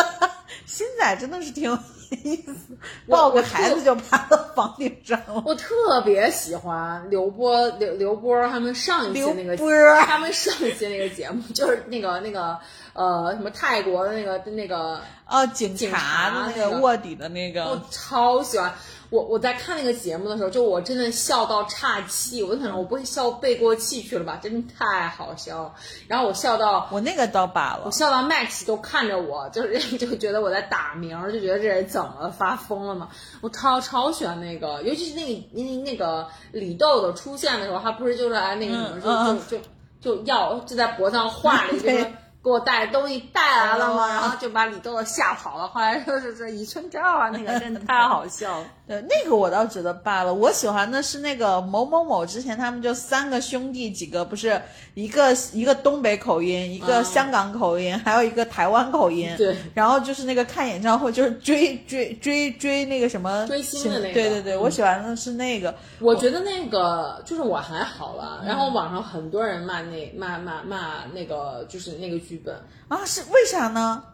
[0.64, 1.78] 新仔真的是挺。
[2.16, 2.76] 意思
[3.08, 5.42] 抱个孩子就爬到房顶上了。
[5.46, 9.56] 我特别喜欢刘波刘刘波他们上一期那个
[10.04, 12.58] 他们上一期那个节目，就是那个那个
[12.92, 18.72] 呃什么泰国的那个那个哦警察的那个卧底的那个，我超喜欢。
[19.10, 24.38] 我我在看那个节目的时候，就我真的笑到岔气，我就想我不会笑背过气去了吧？
[24.40, 25.74] 真的太好笑了。
[26.06, 33.08] 然后我笑到我那个倒罢了，我笑到 Max 都看着我，就是就觉得我在打鸣，就觉得这人怎么发疯了嘛？
[33.40, 39.64] 我超超喜欢那个，尤其是那个那那个李豆豆出现的时候，他不是就是来那个什么，就就
[40.00, 42.10] 就就要就在脖子上画了一个。
[42.42, 44.08] 给我带东西带来了吗？
[44.08, 45.68] 然后就把李豆豆吓跑了。
[45.68, 48.66] 后来说是这宜春照啊，那个真的太好笑了。
[48.88, 50.32] 对，那个我倒觉得罢了。
[50.32, 54.60] 我喜欢的是那个某某某，之前他们就三个兄弟，几个不是
[54.94, 59.32] 一个一个东北口音，一个香港口音，还有一个台湾口音。
[59.36, 59.54] 对。
[59.74, 64.14] 然后就是那个看演唱会，就是追追追追那个什么追星的那个。
[64.14, 65.72] 对对对，我喜欢的是那个。
[66.00, 68.42] 我觉得那个就是我还好了。
[68.44, 72.18] 然后网上很多人骂那骂骂骂那个就是那个。
[72.30, 72.54] 剧本
[72.86, 74.04] 啊，是为啥呢？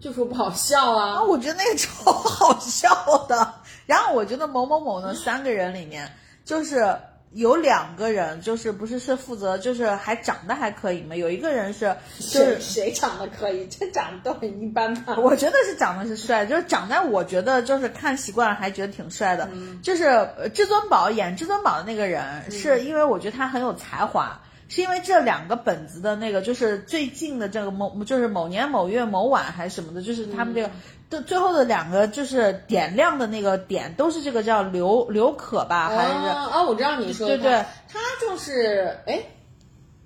[0.00, 1.14] 就说不好笑啊！
[1.18, 3.54] 啊，我觉得那个超好笑的。
[3.86, 6.10] 然后我觉得某某某呢，三个人里面
[6.44, 6.96] 就是
[7.32, 11.14] 有两个人，就是不是是负责，就是还长得还可以嘛。
[11.14, 13.68] 有一个人是，就是谁长得可以？
[13.68, 15.16] 这长得都很一般吧？
[15.16, 19.48] 我觉得是长得是帅，就是长在我觉得就是看习惯了，还觉得挺帅的。
[19.80, 24.40] 就是至尊宝演至尊宝的那个人，是因为我觉得他很有才华。
[24.70, 30.70] 是因为这两个本子的那个，就是最近的这个某，就是某年某月某晚还是什么的，就是他们这个
[31.10, 36.62] 的最后的两个就是点亮的那个点，都是这个叫刘刘可吧，还是啊？
[36.62, 37.50] 我知道你说对对，
[37.88, 39.20] 他就是哎，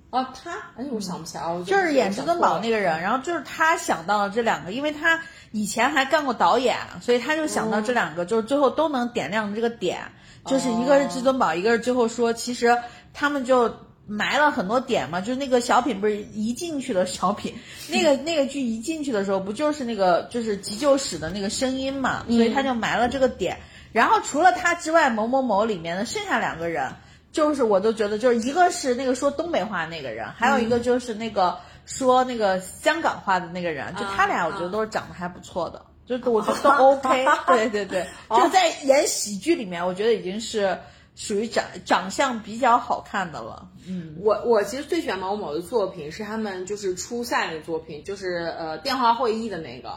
[0.09, 9.99] 哦他哎，我想不起来，就是演至尊宝那个人，然后就是他想到了这两个，因为他以前还干过导演，所以他就想到这两个，就是最后都能点亮这个点，
[10.47, 12.75] 就是一个是至尊宝，一个是最后说其实
[13.13, 13.71] 他们就。
[14.07, 17.55] 埋了很多点嘛，就是那个小品不是一进去的小品，
[17.89, 23.57] 那个那个剧一进去的时候，不就是那个就是急救室的那个声音嘛，所以他就埋了这个点。
[23.91, 26.91] 然后除了他之外，某某某里面的剩下两个人，
[27.31, 37.25] 就是我都觉得就是一个是那个说东北话那个人，还有一个就是那个说那个香港话的那个人，就他俩我觉得都是长得还不错的，就我觉得都 OK。
[37.47, 40.77] 对对对，就在演喜剧里面，我觉得已经是。
[41.15, 49.91] 属于长长相比较好看的了，嗯，我我其实最喜欢某某的作品是他们就是初赛的作品，就是呃电话会议的那个，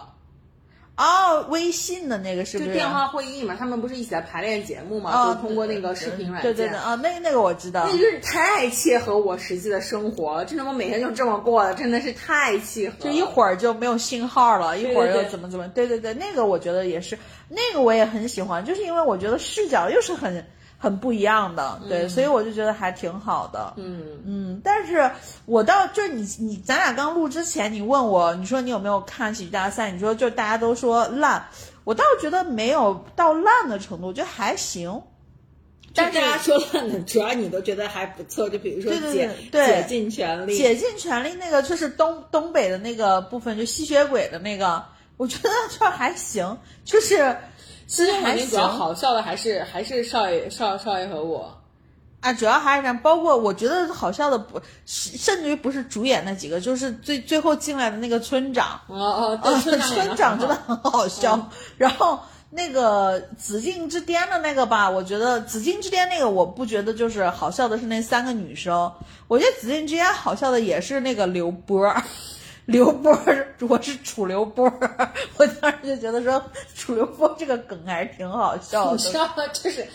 [0.97, 2.73] 哦，微信的那个是不是？
[2.73, 20.47] 电话会议嘛，他们不是一起在排练节目嘛，就通过那个视频软件，对对对，啊，那那个我知道，那就是太切合我实际的生活了，真的我每天就这么过的，真的是太契合，就一会儿就没有信号了，一会儿又怎么怎么，对对对，那个我觉得也是，那个我也很喜欢，就是因为我觉得视角又是很。
[20.81, 24.61] 很不一样的，对，所以我就觉得还挺好的，嗯嗯。
[24.63, 25.11] 但是
[25.45, 29.91] 我倒就是你你咱俩刚录之前，你问我，你说你有没有看喜剧大赛？
[29.91, 31.49] 你说就大家都说烂，
[31.83, 35.03] 我倒觉得没有到烂的程度，我觉得还行。
[35.95, 44.85] 但大家说烂的，主要你都觉得还不错，就比如说解解尽全力，解尽全力那个就是东东北的那个部分，就吸血鬼的那个，
[45.17, 47.37] 我觉得就还行，就是。
[47.89, 51.53] 其实还主要好笑的还是还是少爷少少爷和我。
[52.21, 58.81] 啊，主要还是这样，包括我觉得好笑的不，甚至于不是主演那几个，就是最最后进来的那个村长。
[58.89, 59.79] 哦哦，村
[60.17, 61.49] 长真的很好笑。
[61.77, 62.19] 然后
[62.51, 68.93] 那个紫禁之巅的那个吧，我觉得紫禁之巅那个我不觉得就是好笑的是那三个女生，
[69.29, 71.95] 我觉得紫禁之巅好笑的也是那个刘波，
[72.69, 73.19] 刘波，
[73.67, 74.71] 我是楚刘波，
[75.39, 79.47] 我当时就觉得说楚刘波这个梗还是挺好笑的，你知道吗？
[79.55, 79.87] 就是。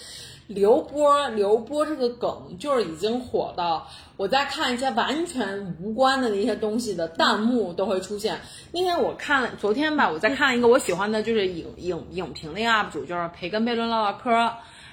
[0.47, 8.41] 刘波，刘波这个梗就是已经火到我在看一些完全无关的那些东西的弹幕都会出现。
[8.71, 14.31] 因为我看了，昨天吧，我在看一个我喜欢的就是影影影评的一个 UP 主，就是培根悖论唠唠嗑，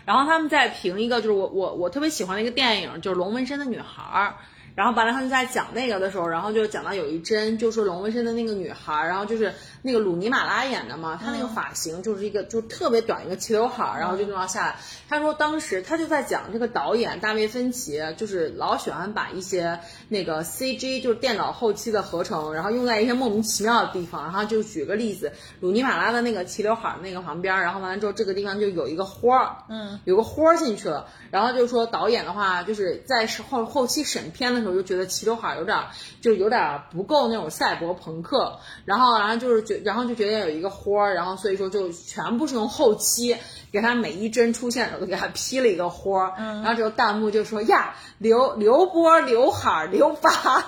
[0.05, 4.37] 然后他们在评一个就是我我我特别喜欢的一个电影，就是龙纹身的女孩。
[4.75, 9.53] 然后完了他们在讲那个的时候，然后就讲到有一帧，就说龙纹身的那个女孩，然后就是。
[9.83, 14.77] 那个鲁尼马拉演的嘛，他那个发型就是一个就特别短一个齐刘海儿，然后就这样下来。
[15.09, 24.25] 他说当时他就在讲这个导演大卫芬奇，就是老喜欢把一些那个 CG 就是电脑后期的合成，然后用在一些莫名其妙的地方。
[24.25, 31.07] 然后就举个例子，鲁尼马拉的那个齐刘海儿那个旁边，然后完了之后这个地方就有一个豁儿，嗯，有个豁儿进去了。
[31.31, 35.79] 然后就说导演的话就是在后后期审片的时候就觉得齐刘海儿有点
[36.21, 39.70] 就有点不够那种赛博朋克，然后然后就是。
[39.79, 43.37] 然后就觉得有一个豁儿，然后所以说就全部是用后期
[43.73, 50.65] 给他每一帧出现的时候都给他 P 了一个豁儿，然后这个弹幕就说呀，刘刘波刘海留发，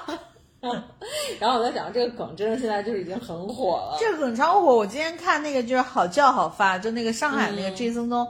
[1.40, 4.76] 然后我在想这个梗真的现在就是已经很火了，这个梗超火。
[4.76, 8.26] 我今天看那个就是好叫好发，就那个上海那个 J 森松。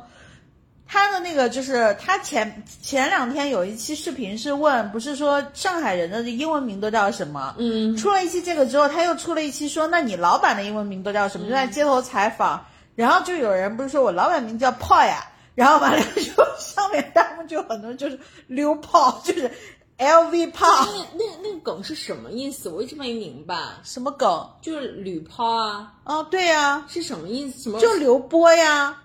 [0.92, 7.54] 他的那个就是他前前两天有一期视频是问，不是说上海人的英文名都叫什么？
[7.56, 11.46] 嗯，出了一期这个之后，他又出了一期说，那你老板的英文名都叫什么？
[11.46, 12.62] 就在街头采访，
[12.94, 19.50] 然后就有人不是说我老板名叫炮呀，然后完了就上面弹幕就很多就是溜炮， 就是
[19.96, 20.66] L V 炮。
[20.84, 22.68] 那那那个梗是什么意思？
[22.68, 23.56] 我一直没明白。
[23.82, 24.46] 什么梗？
[24.60, 25.94] 就是铝炮啊。
[26.04, 26.84] 啊，对呀。
[26.86, 27.62] 是什么意思？
[27.62, 27.80] 什么？
[27.80, 28.98] 就刘波呀。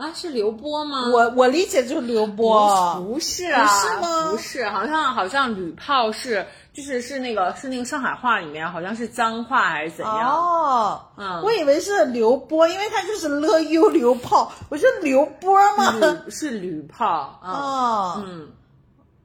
[0.00, 1.10] 啊，是刘波吗？
[1.12, 4.30] 我我理解就是刘波，不是啊，不是吗？
[4.30, 10.30] 不是，好像好像吕炮是，就是是那个是那个上海话里面好像是脏话还是怎样？
[10.30, 15.92] 哦，嗯，我以为是刘波，因为他就是乐优刘炮，我是刘波吗？
[16.30, 17.06] 是吕炮
[17.42, 18.48] 啊，嗯。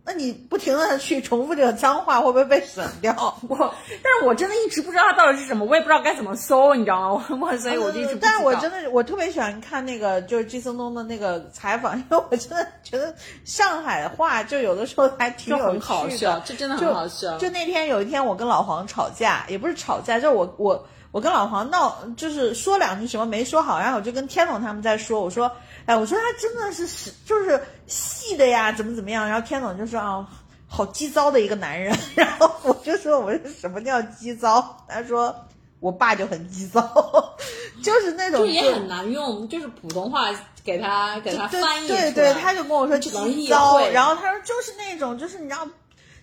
[0.07, 3.11] 那你不停的去重复这个脏话，会不会被审掉？
[3.49, 7.25] 我，但是我真的一直不知道它到底是什么，我也不知道该怎么搜，你知道吗？
[7.41, 8.15] 我所以我就一直。
[8.21, 13.15] 但是我真的，我特别喜欢看那个就是季松东的那个采访，因为我真的觉得
[13.45, 17.35] 上海话就有的时候还挺有趣的，这真的很好笑。
[17.39, 25.51] 就那天有一天我跟老黄吵架，也不是吵架，就是我我我跟老黄闹，就是说两句什么没说好，然后我就跟天总他们在说，我说。
[25.85, 29.27] 哎，我说他真的是是就是细的呀，怎么怎么样？
[29.27, 30.27] 然后天总就说啊，
[30.67, 31.95] 好鸡糟的一个男人。
[32.15, 34.83] 然后我就说，我说什么叫鸡糟？
[34.87, 35.35] 他说
[35.79, 36.81] 我爸就很鸡糟，
[37.83, 40.29] 就是那种就也很难用，就是普通话
[40.63, 45.67] 给他给他翻译对对，他就跟我说鸡糟，然后他说就是那种就是你知道，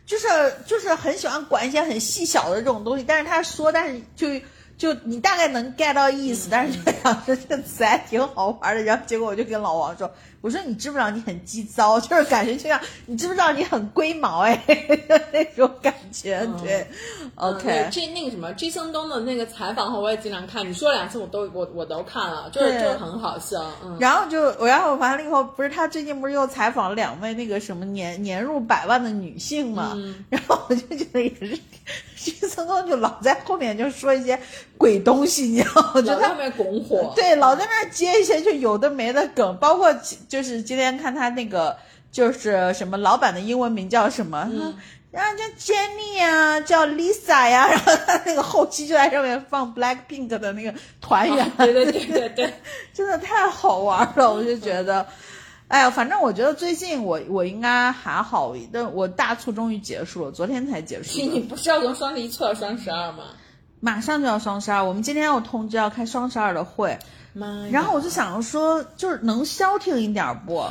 [0.04, 0.26] 就是
[0.66, 4.26] 就是很喜欢管一些很细小的这种东西，但是他说，但是就。
[4.82, 10.12] 就你大概能 get 到意思，但是就想着这词还挺好玩的，然后结果我就跟老王说。
[10.42, 14.60] 我说你知不知道你很鸡糟，就是感觉就像你知不知道你很龟毛哎
[15.32, 16.84] 那种感觉，对
[17.36, 17.88] ，OK。
[17.92, 20.68] 这那个什么 J 森东的那个采访，我也经常看。
[20.68, 23.64] 你说两次我都我我都看了，就是就很好笑。
[23.84, 23.96] 嗯。
[24.00, 29.92] 然后就我然后完了以后，不是他最近不是又采访了两位那个什么年年入百万的女性嘛？
[29.94, 30.22] 嗯。
[30.28, 31.56] 然后我就觉得也是
[32.16, 34.38] J 森东就老在后面就说一些
[34.76, 35.92] 鬼东西，你知道吗？
[36.02, 37.12] 就在后面拱火。
[37.14, 39.92] 对，老在那接一些就有的没的梗，包括。
[40.32, 41.76] 就是今天看他那个，
[42.10, 44.48] 就是什么老板的英文名叫什么？
[44.50, 44.74] 嗯，
[45.10, 52.54] 然后叫 Jenny 呀，叫 Lisa 呀， 然后他那个后期就在上面放 Black Pink 的那个团员，对对对对对，
[52.94, 55.06] 真的太好玩了，我就觉得，
[55.68, 61.20] 哎呀，反正我觉得最近我我应该还好，但我大促终于结束了，昨天才结束。
[61.20, 63.24] 你不是要从双十一促到双十二吗？
[63.80, 66.98] 马上就要双十二，我们今天要通知要开双十二的会。
[67.70, 70.64] 然后我就想说，就是能消停一点不？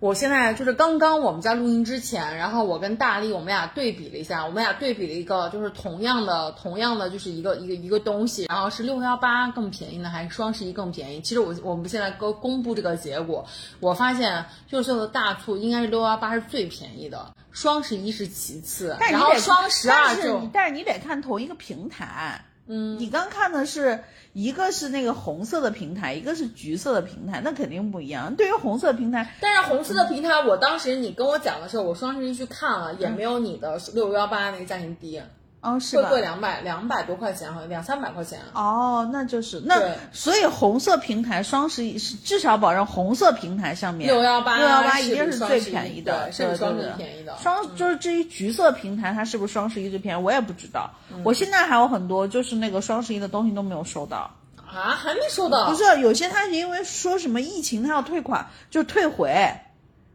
[0.00, 11.22] 我现在就是刚刚我们在录音之前，然后我跟大力我们俩对比了一下，我们俩对比了一个就是同样的同样的就是一个一个一个东西，然后是六幺八更便宜呢，还是双十一更便宜？
[11.22, 13.46] 其实我我们现在公公布这个结果，
[13.80, 22.44] 我发现就是所有的大促应该是六幺八是最便宜的，双十一是其次，然后双十二就但是你得看同一个平台。
[22.66, 24.00] 嗯，你刚看的是
[24.32, 28.34] 一个是那个红色的平台，一个是橘色的平台，那肯定不一样。
[28.36, 35.20] 对于红色平台，但是红色的平台，我当时你跟我讲的时候，我双十一去看了，也没有你的六幺八那个价钱低。
[35.64, 38.38] 哦，是会贵两百两百多块钱，好像两三百块钱。
[38.52, 39.80] 哦，那就是那
[40.12, 47.34] 所以红色平台双十一是至少保证红色平台上面六幺八六幺八一定是最便宜的，是双十一便宜的。
[47.42, 50.22] 双就是至于橘色平台，它是不是双十一最便宜？
[50.22, 50.90] 我也不知道。
[51.22, 54.30] 我现在还有很多就是那个双十一的东西都没有收到
[54.66, 55.70] 啊，还没收到。
[55.70, 59.32] 不是有些他是因为说什么疫情，他要退款，就退回，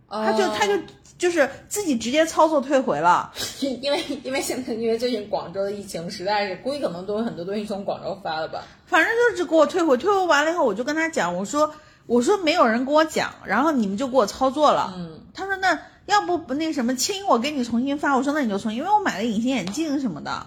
[0.07, 0.73] 他就他就。
[1.19, 8.63] 就是自己直接操作退回了， 因为因为现在因为最近广州的疫情实在是，估计可能都有很多东西从广州发了吧。
[8.87, 11.71] 反正就是给我退回，退回完了以后，我就跟他讲，我说
[12.07, 14.93] 我说没有人跟我讲，然后你们就给我操作了。
[14.97, 18.15] 嗯，他说那要不那什么亲，我给你重新发。
[18.15, 20.45] 我说那你就重新，因为我买了隐形眼镜什么的，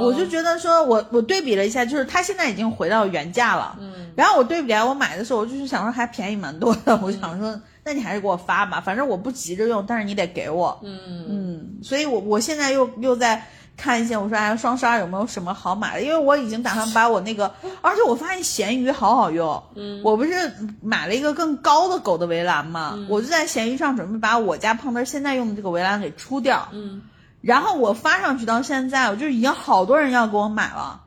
[0.00, 3.76] 我就觉得说我我对比了一下，就是他现在已经回到原价了。
[3.78, 7.60] 嗯，然后我对比来，我买的时候我就是想说还便宜蛮多的，我想说。
[7.84, 10.80] 那你还是给我发吧，反正我不急着用，但是你得给我。
[10.82, 16.02] 嗯嗯，所以我我现在又又在看一些，我说哎，双十二有没有什么好买的？
[16.02, 19.62] 因为我已经打算把我那个，而且我发现闲鱼好好用。
[19.74, 20.30] 嗯，我不是
[20.80, 26.66] 买了一个更高的狗的围栏嘛，我就在闲鱼上准备把我家胖墩现在用的这个围栏给出掉。
[26.72, 27.02] 嗯，
[27.42, 31.02] 然后我发上去到现在，我就已经好多人要给我买了。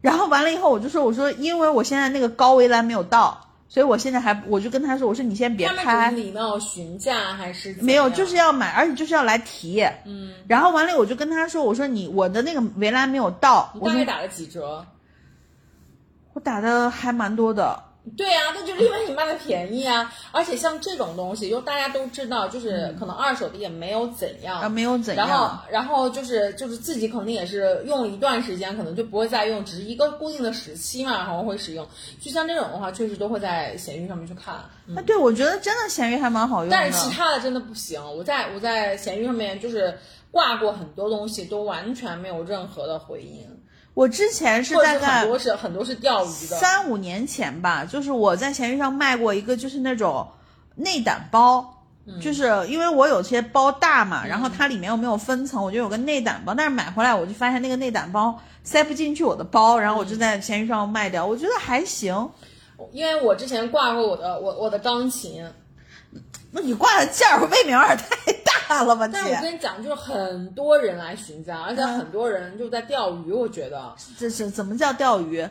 [0.00, 3.44] 然后完了以后，我就说我说因为我现在那个高围栏没有到。
[3.68, 6.10] 所以我现在还，我就跟他说，我说你先别拍。
[6.10, 7.74] 礼貌询价还是？
[7.82, 9.82] 没有，就是要买，而且就是要来提。
[10.06, 10.32] 嗯。
[10.48, 13.70] 然后完了，我就跟他说，我说你我的那个围栏没有到。
[13.84, 14.84] 大概打了几折？
[16.32, 17.87] 我打的还蛮多的。
[18.16, 25.28] 对呀，那就是因为你卖的便宜啊，而且像这种东西，就大家都知道，就是可能二手的也没有怎样啊，没有怎样。
[25.28, 31.86] 然后，然后就是就是自己肯定也是用了一段时间，可能就不会再用，只是一个固定的时期嘛，然后会使用。
[32.20, 34.54] 就像这种的话，确实都会在闲鱼上面去看。
[34.54, 36.76] 啊，对，我觉得真的闲鱼还蛮好用的。
[36.76, 39.98] 但是其他的真的不行，我在我在闲鱼上面就是
[40.30, 43.46] 挂过很多东西，都完全没有任何的回应。
[43.98, 50.24] 我之前是大概很多是很多是钓鱼的，三五年前吧，就是我在闲鱼上卖过一个，就是那种
[50.76, 51.82] 内胆包，
[52.22, 62.30] 就是因为我有些包大嘛，然后它里面又没有分层，我就有个内胆包，但是买回来我就发现那个内胆包塞不进去我的包，然后我就在闲鱼上卖掉，我觉得还行，
[62.92, 65.44] 因为我之前挂过我的我我的钢琴。
[66.50, 68.32] 那你挂的件儿未免有点太
[68.68, 69.08] 大了吧？
[69.10, 73.32] 但是我跟你讲，就是很多人来寻家，而且很多人就在钓鱼。
[73.32, 75.48] 我觉得这是怎么叫钓鱼？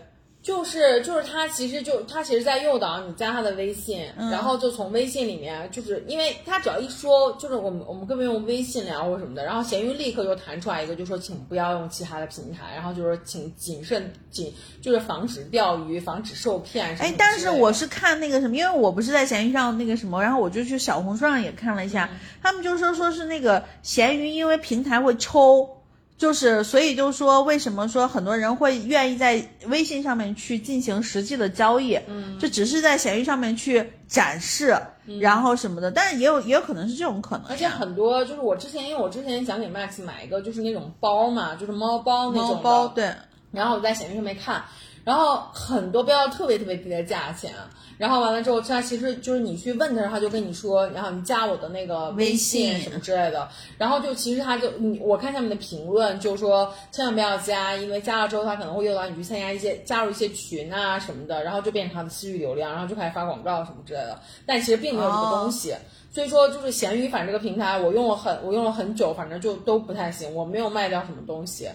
[0.47, 16.97] 就是就是他其实就他其实，在诱导你加他的微信，然后就从微信里面，就是因为他只要一说，就是我们我们根本用微信聊或什么的，然后闲鱼立刻就弹出来一个，就说请不要用其他的平台，然后就是请谨慎谨就是防止钓鱼，防止受骗。
[16.97, 22.09] 哎，但是我是看那个什么，因为我不是在闲鱼上那个什么，然后我就去小红书上也看了一下，
[22.41, 25.76] 他们就说说是那个闲鱼，因为平台会抽。
[26.17, 31.95] 就是，所以就说，为什么说很多人会愿意在微信上面去进行实际的交易？
[32.07, 34.75] 嗯，就只是在闲鱼上面去展示，
[35.19, 35.91] 然后什么的。
[35.91, 37.45] 但是也有也有可能是这种可能。
[37.47, 43.13] 而且很多就是我之前，因为我之前想给 Max 买一个就是那种包嘛，就是猫包那种包，对。
[43.51, 44.63] 然后我在闲鱼上面看，
[45.03, 47.53] 然后很多标特别特别低的价钱。
[47.97, 53.47] 然后完了之后，他其实就是你去问他，他就跟你说，然后你加我的那个微信什么之类的。
[53.77, 64.19] 然后就其实他就你我看下面的评论，就说千万不要加，因为加了之后他可能会诱导你去参加一些加入一些群啊什么的，然后就变成他的私域流量，然后就开始发广告什么之类的。
[64.45, 65.73] 但其实并没有这个东西。
[66.09, 71.67] 所以说就是闲鱼反正这个平台，我用了很我用了很久，反正就都不太行，我没有卖掉什么东西。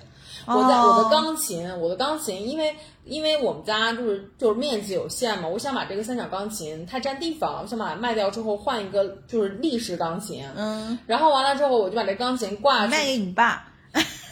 [0.46, 2.74] 我在我的钢琴，我的钢琴，因为
[3.04, 13.68] 因为我们家就是就是面积有限嘛，我想把这个三角钢琴太占地方，我想把它卖掉之后换一个就是立式钢琴，嗯，然后完了之后我就把这钢琴挂卖给你爸。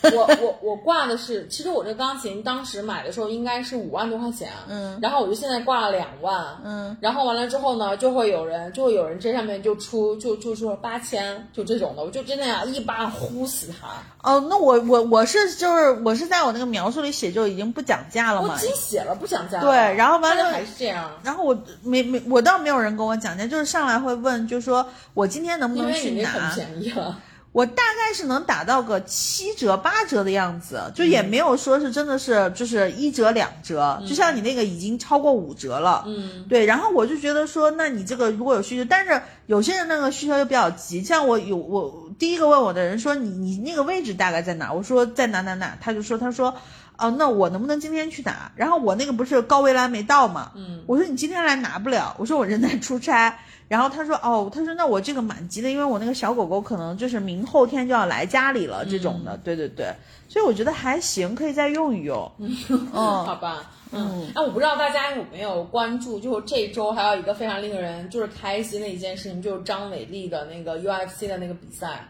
[0.15, 13.89] 我我我挂的是，其实我这钢琴当时买的时候应该是五万多块钱，嗯，然后我就现在挂了两万，嗯，然后完了之后呢，就会有人就会有人这上面就出就就说八千，就这种的，我就真的呀一巴呼死他。
[14.23, 26.31] 哦，那我我我是就是我是在我那个描述里写就已经不讲价了嘛，我已经写了不讲价，对，然后完了还是这样，然后我没没我倒没有人跟我讲价，就是上来会问，就说我今天能不能去拿？
[26.31, 27.19] 很便宜了。
[27.53, 36.65] 我大概是能打到个七折八折的样子，就也没有说是真的是就是一折两折，就像你那个已经超过五折了，嗯，对。
[36.65, 44.73] 然后我就觉得说，那你这个如果有需求，但是有些人那个需求又比较急，像我有我第一个问我的人说你你那个位置大概在哪？
[44.73, 46.55] 我说在哪哪哪，他就说他说。
[47.01, 48.53] 哦，那我能不能今天去拿？
[48.55, 53.39] 然后我那个不是高维兰没到嘛，嗯，我说你今天来拿不了，我说我人在出差。
[53.69, 59.95] 然后他说哦，他说那我这个蛮急的，因为我那个小狗狗可能就是明后天就要来家里了，这种的，对对对，
[60.29, 62.29] 所以我觉得还行，可以再用一用。
[62.39, 62.51] 嗯，
[62.91, 72.09] 好吧，嗯，那我不知道大家有没有关注，就是这周还有一个非常令人就是开心的一件事情，就是张伟丽的那个 UFC 的那个比赛。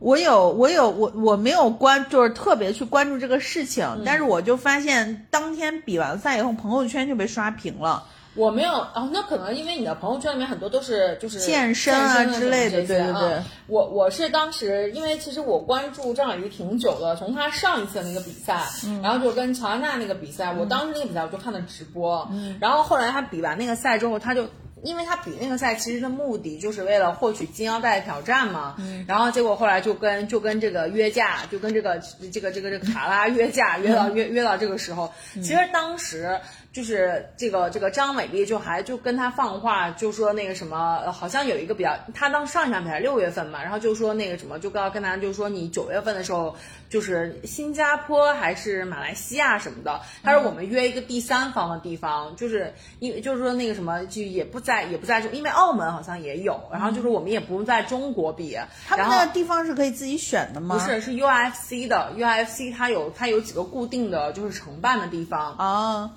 [0.00, 8.04] 我有，我有，我我没有关，就是特别去关注这个事情，但是我就发现当天比完赛以后，朋友圈就被刷屏了。
[8.34, 13.42] 我没有哦，那可能因为你的朋友圈里面很多都是就是健身啊之类的，对对对。
[13.66, 18.62] 我我是当时因为其实我关注张伟丽挺久的，从她上一次那个比赛，
[19.02, 22.30] 然后就跟乔安娜那个比赛，我当时那个比赛我就看的直播，
[22.60, 24.46] 然后后来她比完那个赛之后，她就。
[24.82, 28.76] 因为他比那个赛，其实的目的就是为了获取金腰带挑战嘛。
[28.78, 29.04] 嗯。
[29.06, 32.00] 然后结果后来就跟就跟这个约架，就跟这个
[32.32, 36.38] 这个这个这个卡拉约架，约到约约到这个时候，其实当时
[36.72, 46.54] 就是这个这个张伟丽就还就跟他放话，就说那个什么，好像有一个比较，他当上一场比赛六月份嘛，然后就说那个什么，就跟跟他就说你九月份的时候
[46.88, 54.60] 就是新加坡还是马来西亚什么的，他说我们约一个第三方的地方，就是因为就是说那个什么就也不。
[54.68, 58.54] 在也不在中，因为澳门好像也有，然后就是我们也不用在中国比，
[58.86, 60.74] 他们那个地方是可以自己选的吗？
[60.74, 66.10] 不是，是 UFC 的，UFC 它有它有几个固定的就是承办的地方啊。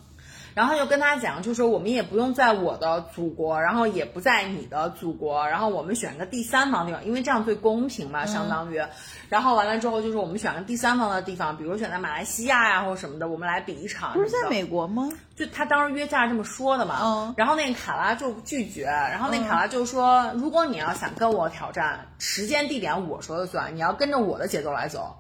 [0.53, 8.81] 然后就跟他讲，就说我们也不用在我的祖国，然后也不在你的祖国，然后我们选个第三方地方，因为这样最公平嘛，相当于。
[9.29, 14.13] 然后完了之后，就是我们选个第三方的地方，比如选在马来西亚呀或什么的，我们来比一场。
[14.13, 15.09] 不是在美国吗？
[15.35, 16.99] 就他当时约架这么说的嘛。
[17.01, 17.33] 嗯。
[17.37, 25.15] 然后那个卡拉就拒绝，然后那卡拉就说，如果你要想跟我挑战，时间地点我说了算，你要跟着我的节奏来走。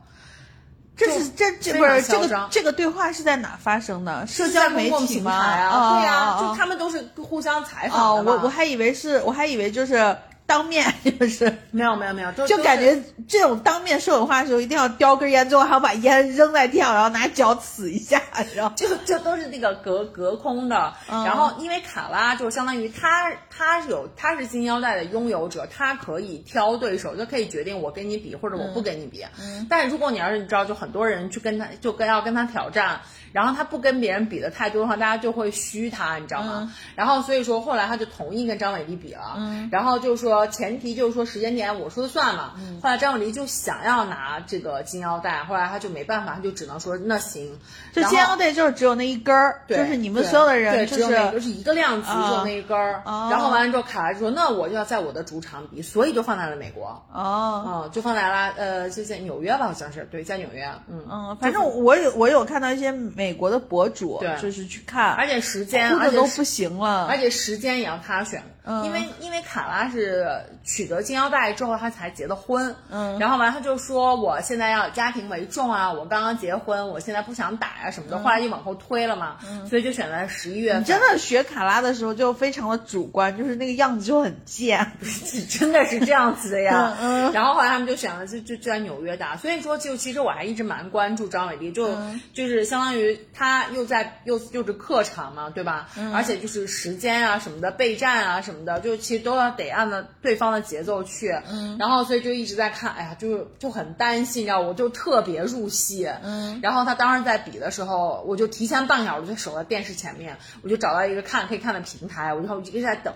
[0.97, 4.25] 这是这这不是这个这个对话是在哪发生的？
[4.27, 5.31] 社交媒体吗？
[5.31, 8.31] 啊，对呀，就他们都是互相采访的。
[8.31, 10.15] 我我还以为是，我还以为就是。
[10.51, 18.21] 当面就是没有没有没有，就感觉这种当面说狠话的时候，一定要叼根烟，最后还要把烟扔在地上，然后拿脚呲一下，
[18.53, 20.93] 然后就就都是那个隔隔空的。
[21.07, 29.23] 然后因为卡拉就相当于他他有他是金腰带的拥有者，他可以挑对手，就可以决定我跟你比或者我不跟你比。
[29.69, 32.99] 但是如果你要是你知道，就很多人去跟他就跟要跟他挑战。
[33.31, 36.73] 然后他不跟别人比的太多的话，大家就会虚他，你知道吗？
[36.95, 39.35] 然后所以说后来他就同意跟张伟丽比了。
[39.37, 39.69] 嗯。
[39.71, 42.53] 然后就是说前提就是说时间点我说了算嘛。
[42.57, 42.79] 嗯。
[42.81, 47.57] 后来张伟丽就想要拿这个金腰带，后来他就没办法，他就只能说那行。
[47.93, 53.01] 这金腰带就是只有那一根儿，就是你们所有的人就是就是一个量级只有那一根儿。
[53.05, 57.01] 然后完了之后，卡拉就说那我就要在我的主场比，所以就放在了美国。
[57.13, 57.83] 哦。
[57.85, 60.69] 嗯，就放在了呃就在纽约吧，好像是对，在纽约。
[60.89, 62.91] 嗯嗯，反正我有我有看到一些。
[63.21, 68.43] 美国的博主就是去看，而且时间而且都不行了，而且时间也要他选，
[68.83, 70.27] 因为因为卡拉是
[70.63, 79.37] 取得金腰带之后他才结的婚，嗯，然后完他就说我现在要家庭为重啊，我刚刚结婚，我现在不想打呀什么的，后来就往后推了嘛，
[79.67, 80.77] 所以就选在十一月。
[80.77, 84.91] 你真的学卡拉的时候就非常的主观，就是那个样子就很贱，
[85.49, 86.95] 真的是这样子的呀。
[87.01, 91.89] 嗯然后后来他们就选了就就就在纽约打，所以说就其实我还一直蛮关注张伟丽，就
[92.33, 93.19] 就是相当于。
[93.33, 95.87] 他又在又又是客场嘛，对吧？
[96.13, 101.29] 而且就是时间啊什么的备战啊什么的，就其实都要得按照对方的节奏去。
[101.49, 106.09] 嗯，然后所以就一直在看，哎呀，就就很担心，你知道，我就特别入戏。
[106.23, 113.13] 嗯，然后他当时在比的时候，我就提前半小时就守在电视前面，我就找到一个看可以看的平台，我就我就一直在等。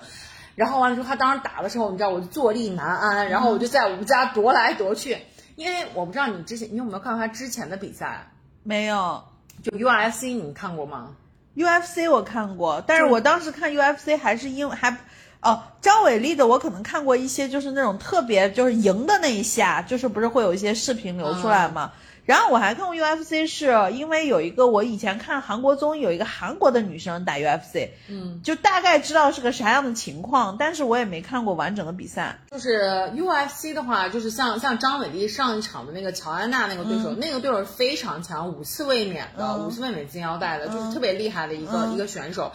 [0.55, 5.17] 然后完了之后，他当时打的时候，你知道，我就坐立难安，然后我就在我们家踱来踱去，
[5.55, 8.31] 因为我不知道你之前你有没有看过他之前的比赛？
[8.63, 9.23] 没有。
[9.63, 11.15] 就 UFC 你看过吗
[11.55, 14.97] ？UFC 我看过，但是我当时看 UFC 还是因为还
[15.45, 21.91] 哦张伟丽的我可能看过一些，就是那种特别就是赢的那一下，就是不是会有一些视频流出来吗？
[22.25, 32.39] 然后我还看过 UFC，是因为有一个我以前看韩国综艺，有一个韩国的女生打 UFC，嗯，就大概知道是个啥样的情况，但是我也没看过完整的比赛。
[32.49, 32.81] 就是
[33.15, 42.51] UFC 的话，就是像像张伟丽上一场的那个乔安娜那个对手，那个对手非常强，五次卫冕的，五次卫冕金腰带的，就是特别厉害的一个一个选手。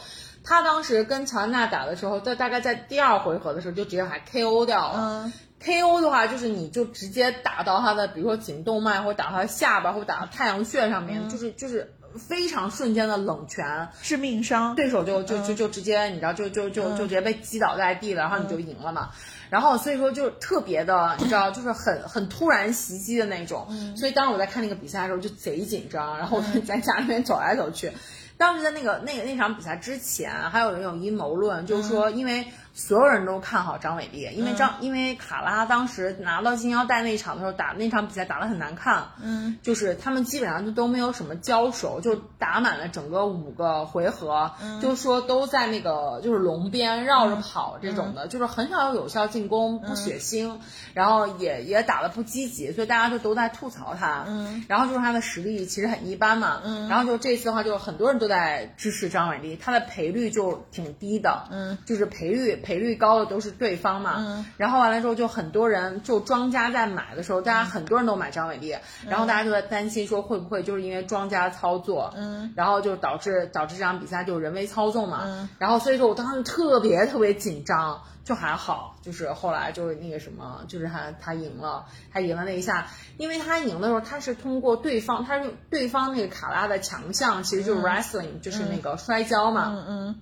[0.50, 5.32] 他当时跟乔安娜打的时候，在大概在第二回合的时候，就直接把 KO 掉了。
[5.60, 6.00] K.O.
[6.00, 19.10] 的话，就是你就直接打到他的，比如说颈动脉，或者打他的下巴，或者打到太阳穴上面，就是就是非常瞬间的冷拳，致命伤，对手就就就就直接，你知道，就就就就直接被击倒在地了，然后你就赢了嘛。
[19.50, 23.68] 然后所以说就特别的，你知道，就是很很突然袭击的那种。
[23.96, 27.92] 所以当时我在看那个比赛的时候就贼紧张，然后我就在家里面走来走去。
[28.40, 50.58] 当时在那个那个那场比赛之前，还有人有阴谋论，就是说，因为所有人都看好张伟丽，因为张因为卡拉当时拿到金腰带那场的时候，打那场比赛打得很难看，嗯，就是他们基本上就都没有什么交手，就打满了整个五个回合，就是说都在那个就是笼边绕着跑这种的，就是很少有有效进攻，不血腥，
[50.94, 68.76] 然后也也打得不积极，所以大家就都在吐槽他，嗯，然后就是他的实力其实很一般嘛，嗯，然后就这次的话，就很多人都在支持张伟丽，他的赔率就挺低的，嗯，就是赔率赔率高的都是对方嘛，嗯，然后完了之后就很多人就庄家在买的时候，大家很多人都买张伟丽，
[69.08, 78.00] 然后大家就在担心说会不会就是因为庄家操作，嗯，然后就导致导致这场比赛就人为操纵嘛，嗯，然后所以说我当时特别特别紧张。
[78.22, 82.86] 就还好，就是后来就是那个什么，就是他他赢了，他赢了那一下，
[83.16, 90.20] 因为他赢的时候，他是通过对方，他是对方那个卡拉的强项，其实就是 wrestling，、就是那个摔跤嘛，嗯嗯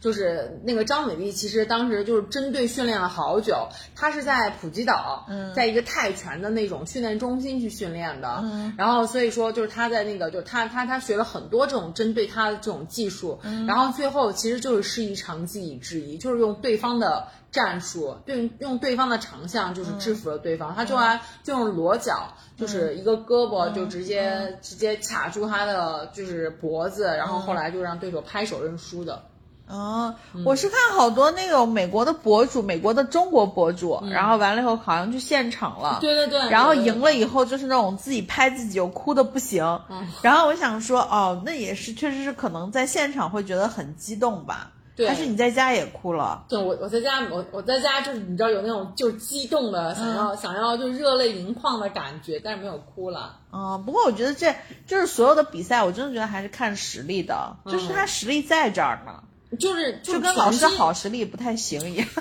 [0.00, 29.24] 就是那个张伟丽，其实当时就是针对训练了好久，他是在普吉岛，嗯在一个泰拳的那种训练中心去训练的，嗯然后所以说就是他在那个，就是他他他学了很多这种针对他的这种技术，嗯然后最后其实就是师夷长技以制夷，就是用对方的战术，对用对方的长项就是制服了对方，他就还就用裸脚，就是一个胳膊就直接、直接卡住他的就是脖子，然后后来就让对手拍手认输的。
[29.70, 30.14] 哦，
[30.44, 39.80] 我是看好多那种美国的博主，美国的中国博主，然后完了以后好像去现场了，对对对，然后赢了以后就是那种自己拍自己，又哭的不行。
[40.22, 44.72] 然后我想说，哦，那也是，确实是可能在现场会觉得很激动吧？
[44.96, 46.44] 对还是你在家也哭了？
[46.48, 53.36] 对我我在家我我在家就是你知道有那种就是激动的想要、想要就热泪盈眶的感觉，但是没有哭了。
[53.52, 54.54] 嗯，不过我觉得这
[54.86, 59.22] 就是所有的比赛，我真的觉得还是看实力的，就是他实力在这儿呢，
[59.58, 62.06] 就是就就跟老师好实力不太行一样。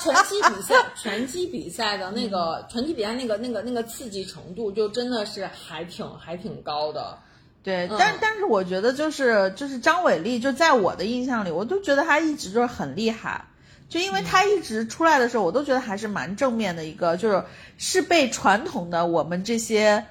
[0.00, 7.18] 拳击比赛，拳击比赛的那个拳击比赛那个那个那个刺激程度，就真的是还挺还挺高的。
[7.64, 13.46] 对，但但是我觉得就是就是张伟丽，就在我的印象里，我都觉得她一直就是很厉害，
[13.88, 17.44] 就因为她一直出来的时候，我都觉得还是蛮正面的一个，就是
[17.76, 20.06] 是被传统的我们这些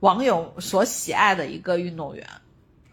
[0.00, 2.26] 网友所喜爱的一个运动员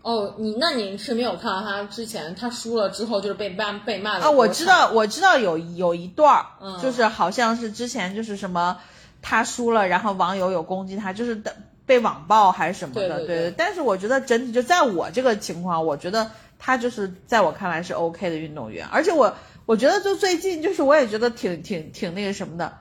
[0.02, 4.30] 哦，你那你是没有看到他之前他输了之后就是被骂被骂的啊。
[4.32, 8.80] 我知道，我知道有有一段儿，嗯就是好像是之前就是什么
[9.22, 19.36] 他输了，然后网友有攻击他，就是的被网暴还是什么的，对对对但是我觉得整体就在我这个情况，我觉得他就是在我看来是 OK 的运动员，而且我
[19.66, 22.80] 我觉得就最近就是我也觉得挺挺挺那个什么的，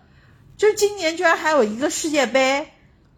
[0.56, 2.68] 就是今年居然还有一个世界杯，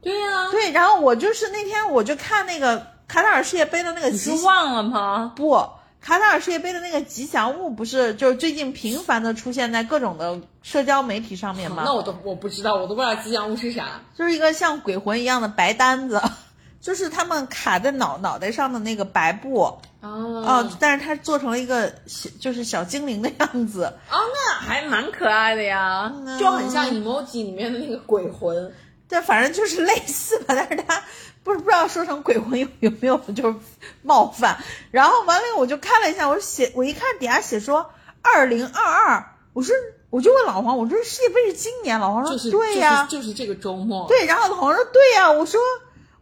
[0.02, 5.34] 对呀、对，然后我就是那天我就看那个卡塔尔世界杯的那个你集是忘了吗？
[5.36, 5.52] 不，
[6.00, 11.82] 卡塔尔世界杯的那个吉祥物不是就是最近频繁的出现在各种的社交媒体上面吗？
[11.84, 14.00] 那我都我不知道，我都不知道吉祥物是啥。
[14.16, 16.22] 就是一个像鬼魂一样的白单子，
[16.80, 28.72] 就是他们卡在脑脑袋上的那个白布，哦哦，但是它做成了一个小就是小精灵的样子，哦，那还蛮可爱的呀，嗯就很像 emoji 里面的那个鬼魂。
[29.06, 31.02] 对，反正就是类似吧，但是他
[31.44, 33.58] 不是不知道说成鬼魂有有没有就是
[34.02, 34.58] 冒犯。
[34.90, 37.90] 然后完了我就看了一下，我写我一看底下写说
[38.22, 39.74] 二零二二，我说
[40.10, 44.06] 我就问老黄，我说世界杯是今年，老黄说就是对呀、就是就是这个周末。
[44.08, 45.60] 对，然后老黄说对呀、我说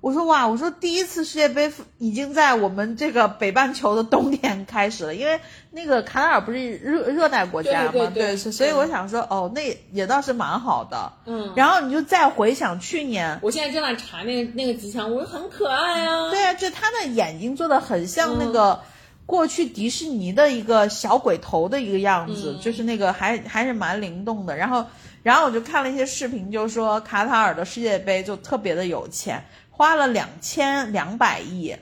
[0.01, 5.39] 我说哇，我说第一次世界杯已经在我们这个北半球的冬天开始了，因为
[5.73, 11.13] 那个卡塔尔不是热热带国家嘛，对对对所以我想说哦，那也倒是蛮好的。
[11.27, 16.31] 嗯，然后你就再回想去年，我现在正在查那个那个吉祥物，很可爱啊。
[16.31, 18.81] 对啊，就他的眼睛做的很像那个
[19.27, 24.57] 过去迪士尼的一个小鬼头的一个样子，嗯就是那个还还是蛮灵动的。
[24.57, 24.87] 然后，
[25.23, 29.45] 然后我就看了一些视频，就说卡塔尔的世界杯就特别的有钱，
[29.81, 31.74] 花了两千两百亿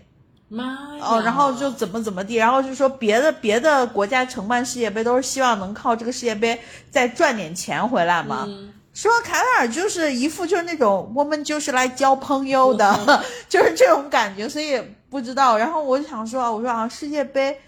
[0.49, 0.65] 妈
[0.97, 1.05] 呀！
[1.05, 6.61] 哦，然后就怎么怎么地，然后就说别的别的国家承办世界杯都是希望能靠这个世界杯
[6.93, 8.45] 再赚点钱回来嘛。
[8.47, 14.81] 嗯说卡塔尔就是一副就是那种我们就是来交朋友的， 就是这种感觉，所以
[15.11, 15.59] 不知道。
[15.59, 17.61] 然后我就想说，我说啊，世界杯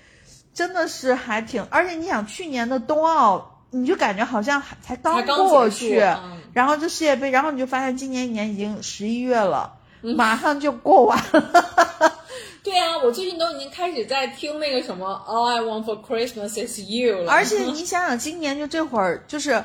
[0.55, 12.13] 真的是还挺，而且你想去年的冬奥，你就感觉好像还才刚过去，嗯然后这世界杯，然后你就发现今年一年已经十一月了，嗯马上就过完了。
[12.63, 17.33] 对啊，我最近都已经开始在听那个什么 All I Want for Christmas is You 了。
[17.33, 19.65] 而且 你想想，今年就这会儿，就是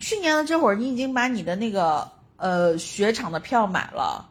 [0.00, 4.26] 去年的这会儿，你已经把你的那个呃雪场的票买了。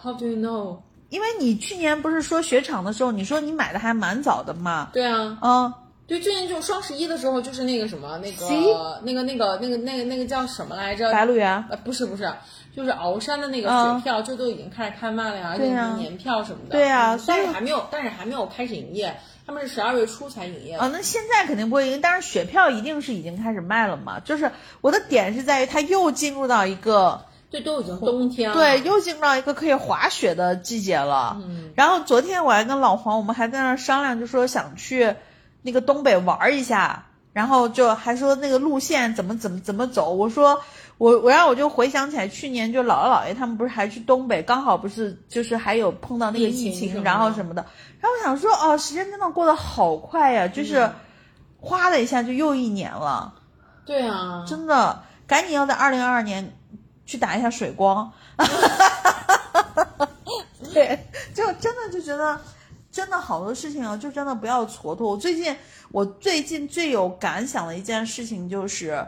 [0.00, 0.78] How do you know？
[1.08, 4.90] 因为你去年不是说雪场的时候，你说你买的还蛮早的嘛。
[4.92, 5.72] 对啊，嗯，
[6.06, 9.00] 对，最近就双十一的时候，就是那个什么，那个？
[9.02, 11.10] 那个那个那个那个那个叫什么来着？
[11.12, 11.64] 白鹿原。
[11.70, 12.30] 呃，不是不是，
[12.74, 16.72] 就是鳌山的那个嗯雪票，就都已经开始开卖了呀，而且是年票什么的。
[16.72, 19.16] 对呀嗯所以但是还没有，但是还没有开始营业，
[19.46, 20.82] 他们是十二月初才营业的。
[20.82, 24.20] 啊，那现在肯定不会赢，但是雪票一定是已经开始卖了嘛。
[24.20, 24.50] 就是
[24.80, 28.56] 我的点是在于它又进入到一个对，都已经冬天了。
[28.56, 31.36] 对，又进入到一个可以滑雪的季节了。
[31.46, 35.14] 嗯，然后昨天我还跟老黄，我们还在那儿商量，就说想去
[35.62, 40.14] 那个东北玩一下，然后就还说那个路线怎么怎么怎么走。
[40.14, 40.60] 我说
[40.98, 47.64] 我我然后我就回想起来，去年就姥姥姥爷他们不是还去东北，刚好不是就是还有碰到那个疫情，然后什么的。
[48.00, 50.92] 然后我想说，哦，时间真的过得好快呀，就是嗯
[51.60, 53.34] 哗的一下就又一年了。
[53.84, 56.56] 对啊，真的，赶紧要在二零二二年
[57.04, 58.10] 去打一下水光。
[60.72, 60.98] 对，
[61.34, 62.40] 就真的就觉得，
[62.90, 65.04] 真的好多事情啊，就真的不要蹉跎。
[65.04, 65.54] 我最近，
[65.90, 69.06] 我最近最有感想的一件事情就是，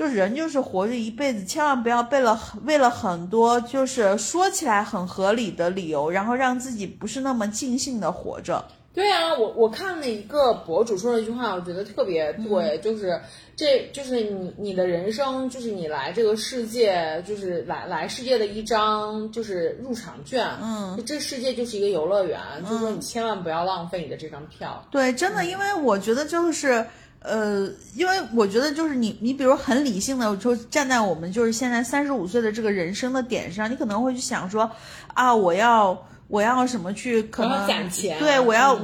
[0.00, 8.64] 就是人就是活着一辈子，千万不要为了为了很多就是说起来很合理的理由，然后让自己不是那么尽兴的活着。
[8.94, 13.20] 对啊，我我看了一个博主说了一句话，我觉得特别对，嗯就是
[13.54, 24.82] 这就是你你的人生，就是你来这个世界，就是来来世界的一张就是入场券，嗯这世界就是一个游乐园，就是说你千万不要浪费你的这张票。
[24.90, 26.86] 对，真的，因为我觉得就是，
[27.20, 34.70] 呃，因为我觉得就是你，你比如很理性的，就站在我们就是现在三十五岁的这个人生的点上，你可能会去想说，
[35.14, 36.06] 啊，我要。
[36.30, 37.24] 我要什么去？
[37.24, 38.78] 可能攒钱对，我要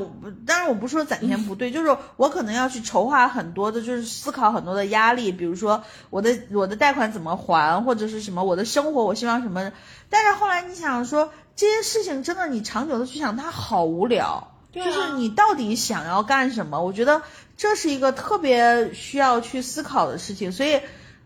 [0.45, 5.80] 当然我不是说攒钱不对，就是我可能要去筹划很多的，就是思考很多的压力，比如说
[6.11, 9.70] 我的我的贷款怎么还，或者是什么我的生活我希望什么。
[10.11, 14.53] 但是后来你想说这些事情，真的你长久的去想，它好无聊。
[14.72, 16.82] 就是你到底想要干什么？
[16.82, 17.22] 我觉得
[17.57, 20.53] 这是一个特别需要去思考的事情。
[20.53, 20.81] 所以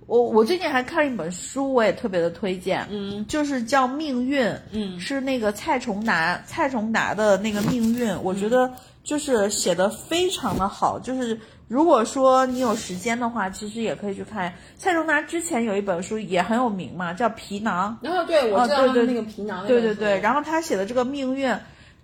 [0.07, 8.73] 我我最近还看了一本书，我也特别的推荐，嗯，就是叫《命运》，嗯是那个蔡崇达蔡崇达的那个《命运》，我觉得
[9.05, 11.39] 就是写的非常的好，就是。
[11.71, 17.97] 如果说你有时间的话，其实也可以去看蔡崇达之前有一本书也很有名嘛，叫《皮囊》。
[18.05, 21.49] 然后对我知道那个皮囊对对对，然后他写的这个命运，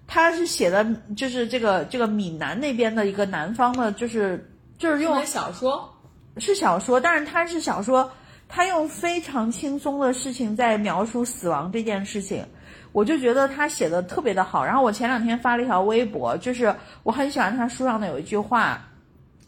[0.07, 0.87] 他是写的
[1.17, 4.49] 就是这个这个闽南那边的一个南方的，就是
[4.79, 5.93] 就是用小说，
[6.37, 8.11] 是小说，但是他是小说，
[8.49, 12.47] 他用非常轻松的事情在描述死亡这件事情，
[12.93, 14.65] 我就觉得他写的特别的好。
[14.65, 18.81] 然后我前两天发了一条微博，就是我很喜欢他书上的有一句话，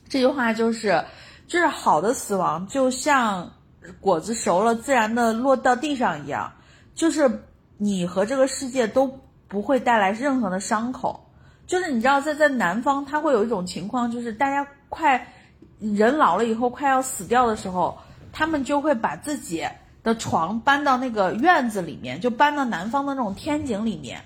[0.09, 1.05] 这句话就是，
[1.47, 3.53] 就是好的死亡就像
[4.01, 6.53] 果子熟了自然的落到地上一样，
[6.95, 7.45] 就是
[7.77, 9.07] 你和这个世界都
[9.49, 11.25] 不会带来任何的伤口。
[11.67, 15.35] 就是你知道，在在南方，它会有一种情况，就是大家快
[15.81, 17.99] 人老了以后快要死掉的时候，
[18.33, 19.67] 他们就会把自己
[20.03, 24.23] 的床搬到那个院子里面，就搬到南方的那种天井里面，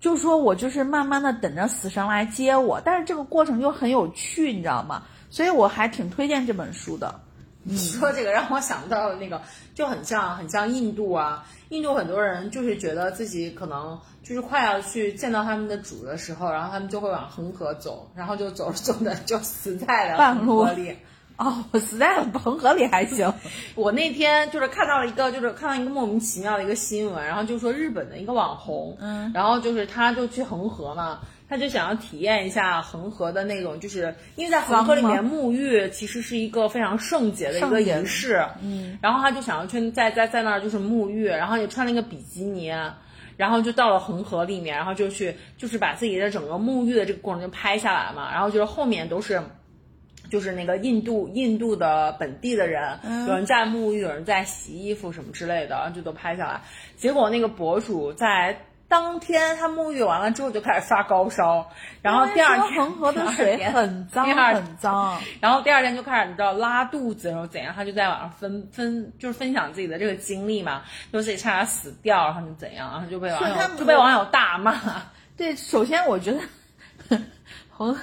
[0.00, 5.02] 就说我就是慢慢的等着死神来接我，但是这个过程就很有趣，你知道吗？
[5.28, 7.20] 所以我还挺推荐这本书的。
[7.62, 9.42] 你 说这个让我想到了那个，
[9.74, 20.96] 就很像很像印度啊，印度很多人就是觉得自己可能就是快要去见到他们的主的时候，然后他们就会往恒河走，然后就走着走着就死在了恒半路河里。
[21.38, 23.32] 哦，我死在恒河里还行。
[23.76, 42.72] 我那天就是看到了一个，就是看到一个莫名其妙的一个新闻，然后就说日本的一个网红，嗯，然后就是他就去恒河嘛，他就想要体验一下恒河的那种，就是因为在恒河里面沐浴其实是一个非常圣洁的一个仪式，嗯，然后他就想要去在在在那儿就是沐浴，然后也穿了一个比基尼。
[43.36, 48.32] 然后就到了恒河里面，然后就去，就是把自己的整个沐浴的这个过程就拍下来嘛。
[48.32, 49.42] 然后就是后面都是，
[50.30, 56.60] 就是那个印度印度的本地的人，有人在沐浴，有人在洗衣服什么之类的，就都拍下来。
[56.96, 58.58] 结果那个博主在
[58.88, 61.68] 当天他沐浴完了之后就开始发高烧，
[62.02, 74.80] 然后第二天恒河的水很脏很脏，然后第二天就开始你知道拉肚子，然后怎样，他就在网上分分就是分享自己的这个经历嘛，就自己差点死掉，然后就怎样，然后就被网友就被网友大骂。
[75.36, 77.18] 对，首先我觉得
[77.70, 77.94] 恒，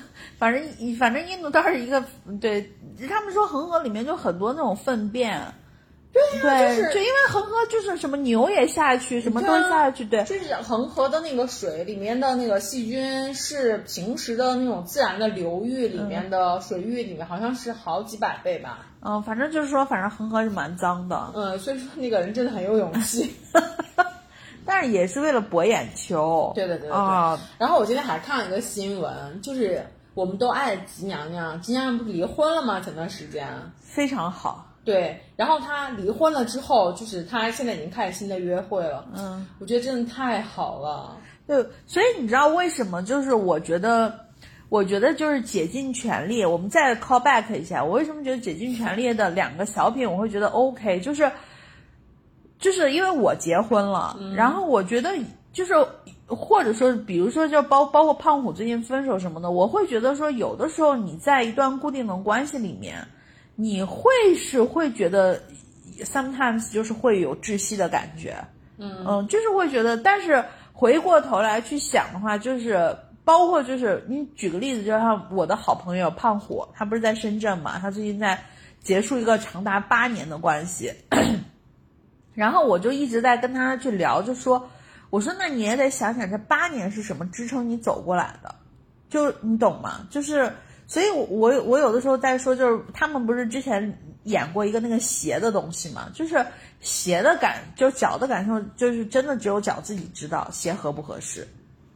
[0.44, 2.04] 反正反正印度倒是一个
[2.42, 2.70] 对，
[3.08, 5.42] 他们说恒河里面就很多那种粪便，
[6.12, 18.80] 对呀，就是就因为恒河就是什么牛也下去，什么都下去，对，就是恒河的那个水里面的那个细菌是平时的那种自然的流域里面的水域里面好像是好几百倍吧。
[19.02, 23.34] 嗯，反正就是说，反正恒河是蛮脏的，嗯，所以说那个人真的很有勇气。
[24.66, 26.52] 但是也是为了博眼球。
[26.54, 26.98] 对对对对
[27.58, 32.80] 然后我今天还看了一个新闻，就是我们都爱吉娘娘，吉娘娘不是离婚了吗？
[32.80, 33.48] 前段时间。
[33.80, 34.68] 非常好。
[34.86, 39.06] 对，然后她离婚了之后，就是她现在已经开始新的约会了。
[39.16, 41.18] 嗯，我觉得真的太好了。
[41.48, 43.02] 对，所以你知道为什么？
[43.02, 44.14] 就是我觉得，
[44.70, 46.46] 我觉得就是竭尽全力。
[46.46, 51.00] 我们再 call back 一下，我为什么觉得竭尽全力的两个小品我会觉得 OK？
[51.00, 51.32] 就是，
[52.60, 55.10] 就是因为我结婚了，然后我觉得
[55.52, 55.74] 就是。
[56.36, 63.08] 或者说，比如说，就包包括胖虎最近分手什么的，我会觉得说，有的时候你在一段固定的关系里面，
[63.56, 65.42] 你会是会觉得
[66.04, 68.36] ，sometimes 就是会有窒息的感觉，
[68.78, 69.06] 嗯。
[69.08, 78.38] 嗯，就是会觉得，但是回过头来去想的话，就是包括就是你举个例子，就像我的好朋友胖虎，他不是在深圳嘛，他最近在
[78.82, 80.92] 结束一个长达八年的关系，
[82.34, 84.68] 然后我就一直在跟他去聊，就说，
[85.14, 88.56] 我说那你也得想想这八年是什么支撑你走过来的，
[89.12, 90.08] 就你懂吗？
[90.10, 90.52] 就是。
[90.86, 96.46] 所以我，我我有的时候在说，就是他们不是之前演过一个那个鞋的东西嘛，就是
[96.82, 101.48] 鞋的感，就是脚的感受，就是真的只有脚自己知道鞋合不合适。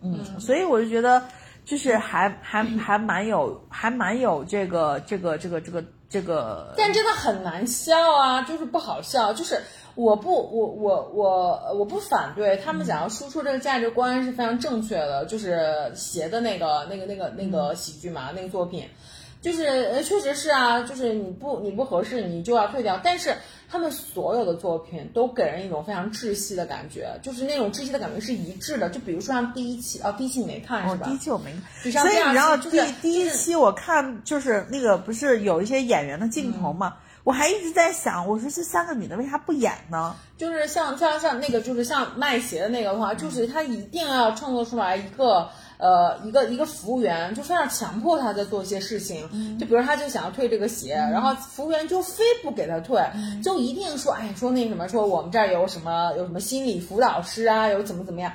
[0.02, 1.22] 嗯，所以我就觉得，
[1.66, 6.74] 就是还还还蛮有，还蛮有这个这个这个这个这个。
[6.78, 9.62] 但真的很难笑啊，就是不好笑，就是。
[9.98, 18.86] 我不，我我我我不反对他们想要输出这个价值观是非常正确的，就是邪的那个那个那个那个喜剧嘛，那个作品，
[19.42, 23.36] 就是呃确实是啊，就是你不你不合适你就要退掉，但是
[23.68, 31.08] 他们所有的作品都给人一种非常窒息的感觉，就是那种窒息的感觉是一致的，就比如说像第一期啊，第一期你没看是吧？
[31.08, 31.52] 第一期我没
[31.92, 36.94] 看，所以你知道第第一期我看就是那个不是有一些演员的镜头嘛。
[37.28, 40.16] 我还一直在想，我说这三个女的为啥不演呢？
[40.38, 49.58] 就是像像像那个，就是像卖鞋的那个的话，就是她一定要创作出来一个呃一个一个服务员，就非要强迫他在做一些事情。
[49.60, 53.04] 就比如他就想要退这个鞋，然后服务员就非不给他退，
[53.44, 58.32] 就一定说哎说那什么说我们这儿有什么有什么心理辅导师啊，有怎么怎么样。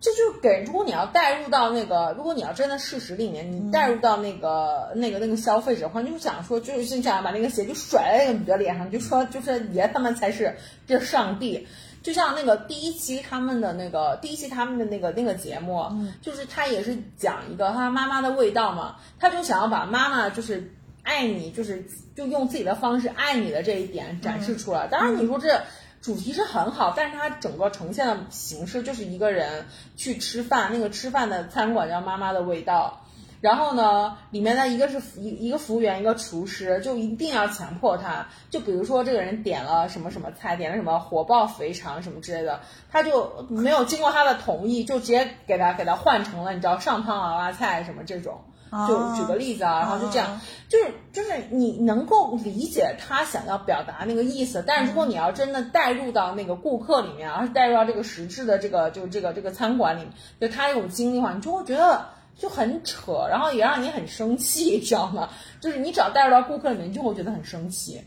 [0.00, 11.66] 这就给，如果你要带入到那个，如果你要真的事实里面，你带入到那个、那个、那个消费者的话，你就想说，就是你想把那个鞋就甩在那个女的脸上，就说就是爷他们才是这上帝。
[12.00, 15.84] 就像那个第一期他们的那个第一期他们的那个那个节目，
[16.22, 20.72] 就是他也是讲一个他妈妈的味道嘛，他就想要把妈妈就是
[21.02, 21.84] 爱你，就是
[22.14, 24.86] 就用自己的方式爱你的这一点展示出来。
[24.86, 25.60] 当然你说这。
[26.08, 33.02] 主题是很好，但是它整个呈现的形式就是一个人去吃饭，那个吃饭的餐馆叫妈妈的味道，
[33.42, 48.40] 然后呢，里面的一个是一一个服务员，一个厨师，就一定要强迫他，就比如说这个人点了什么什么菜，点了什么火爆肥肠什么之类的，他就没有经过他的同意，就直接给他给他换成了你知道上汤娃娃菜什么这种。
[48.86, 60.06] 就举个例子啊，然后就这样，就是就是你能够理解他想要表达那个意思，但是如果你要真的带入到那个顾客里面，而是带入到这个实质的这个就这个这个餐馆里，
[60.40, 62.06] 就他那种经历的话，你就会觉得
[62.36, 65.28] 就很扯，然后也让你很生气，知道吗？
[65.60, 68.02] 就是你只要带入到顾客里面，你就会觉得很生气。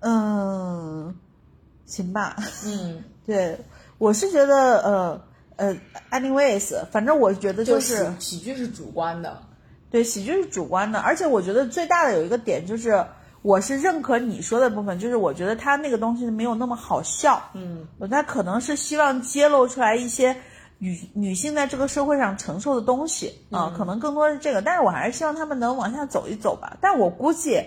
[0.00, 1.16] 嗯，
[1.86, 2.36] 行吧。
[2.66, 3.58] 嗯， 对，
[3.96, 5.20] 我是觉得呃
[5.56, 5.76] 呃
[6.10, 9.40] ，anyways，反正我觉得就是喜剧是主观的。
[9.94, 13.06] 对，喜剧是主观的，而且我觉得最大的有一个点就是，
[13.42, 20.34] 我是认可你说的部分，就是我觉得他那个东西没有那么好笑，嗯，他可能是希望揭露出来一些
[20.78, 27.62] 女女性在这个社会上承受的东西啊，可能更多是这个，但是我还是希望他们能往下走一走吧，但我估计。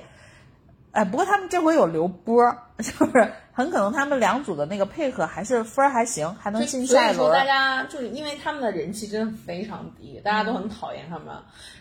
[0.91, 2.43] 哎，不过他们这回有刘波，
[2.79, 7.15] 是不是很可能他们两组的那个配合还是分儿还行，还能进下一轮。
[7.15, 11.33] 所以说大家就是因为他们的人气真的非常低，大家都很讨厌他们。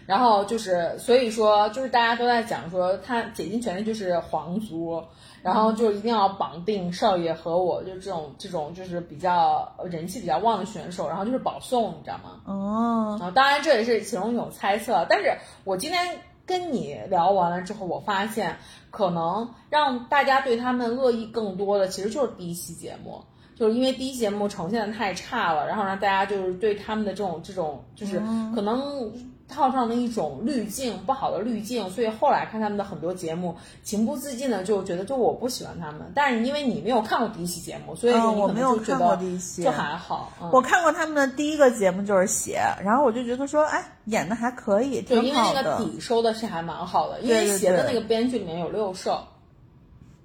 [0.06, 5.04] 然后就是所以说就是大家都在讲说他竭尽全力就是皇族，
[5.42, 12.40] 然后就一定要绑定少爷和我，就这种这种就是比较人气比较旺的选手，然后就是保送，你知道吗？
[12.46, 13.18] 哦。
[13.20, 15.30] 啊，当然这也是其中一种猜测，但是
[15.64, 16.18] 我今天。
[16.46, 18.56] 跟你聊完了之后，我发现
[18.90, 23.20] 可能让大家对他们恶意更多的，其实就是第一期节目，
[23.56, 28.20] 就是因为第一节目呈现的太差了，然后让大家就是对他们的这种这种，就是
[28.54, 29.12] 可能
[29.48, 36.10] 套上了一种滤镜，不好的滤镜，所以后来看他们的很多节目，情不自禁的就觉得就我不喜欢他们。
[36.14, 40.32] 但是因为你没有看过第一期节目，所以你我可没有看过能就觉得第一期就还好。
[40.42, 45.76] 嗯我看过他们的第一个节目就是写，然后我就觉得说，哎，演的还可以，因为那个。
[45.76, 49.20] 底收的是还蛮好的，因为鞋的那个编剧里面有六兽。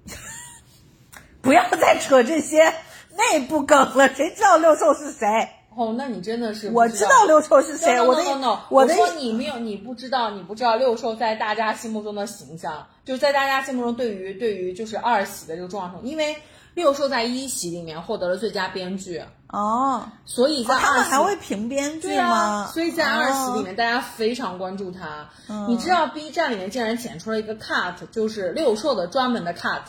[1.42, 2.72] 不要再扯这些
[3.16, 5.48] 内部梗了，谁知道六兽是谁？
[5.76, 8.58] 哦，那你真的是我知知道六兽是谁，No, no, 我的 no.
[8.68, 16.36] 我的说你没有，你不知道，你不知道六兽在大家心目中的形象，就是在大家心目中对于对于就是二喜的这个重要程度，因为
[16.74, 25.28] 六兽在一喜里面获得了最佳编剧，哦，所以在二喜、们还会评编剧吗？，所以在二喜里哦面大家非常关注他。
[25.48, 29.82] 嗯你知道 B 站里面竟然剪出了一个 cut，就是六兽的专门的 cut，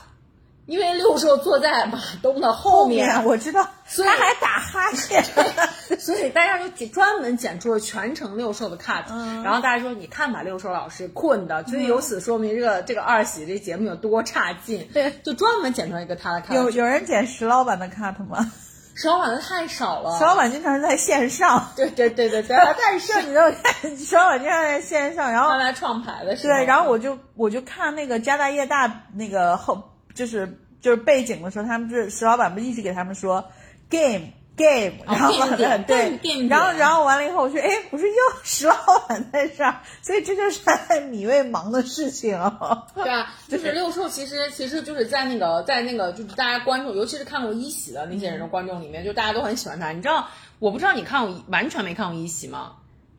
[0.65, 5.23] 因为六兽坐在马东的后后面我知道，所以他还打哈欠。
[5.99, 16.55] 所以大家就专门剪出了全程六兽的 cut，、然嗯后大家说你看把六兽老师困的，所以由此说明这个这个二喜这节目有多差劲，对，就专门剪出来一个他的 cut。
[16.55, 18.51] 有有人剪石老板的 cut 吗？
[18.95, 33.43] 石老板的太少了，石老板经常在线上，对对对对对， 但是你都看 石老板经常在线上，然后他来创牌的时候，对，然后我就我就看那个家大业大那个后就是就是背景的时候，他们是石老板不是一直给他们说
[33.89, 38.75] game game，然后完了、哦对然后然后完了以后我说，哎，我说又石老
[39.07, 42.85] 板在这儿，所以这就是他在米未忙的事情啊。
[42.93, 49.91] 对啊， 就是六兽，其实其实就是在那个在那个就是大家观众，尤其是看过一喜的那些人的观众里面，就大家都很喜欢他。
[49.91, 50.27] 你知道，
[50.59, 52.73] 我不知道你看过完全没看过一喜吗？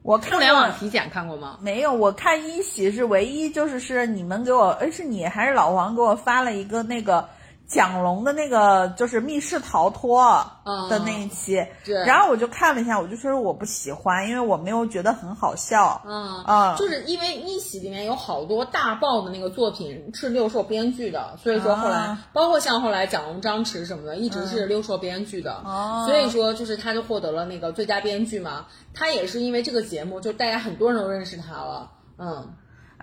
[0.04, 1.56] 我看互联网过体检看过吗？
[1.62, 7.26] 没有，我看一喜是唯一就是是你们给我，哎，是你还是老王给我发了一个那个
[7.66, 10.22] 蒋龙的那个就是密室逃脱
[10.90, 11.94] 的那一期，对。
[12.04, 16.44] 然后我就看了一下，我就说我不喜欢，因为我没有觉得很好笑，嗯。
[16.44, 26.04] 啊就是因为一喜里面有好多大爆的那个作品是六兽编剧的，所以说后来、啊包括像后来蒋龙、张弛什么的，一直是六兽编剧的，哦。
[26.06, 28.66] 所以说就是他就获得了那个最佳编剧嘛。
[28.92, 32.54] 他也是因为这个节目，就大家很多人都认识他了，嗯。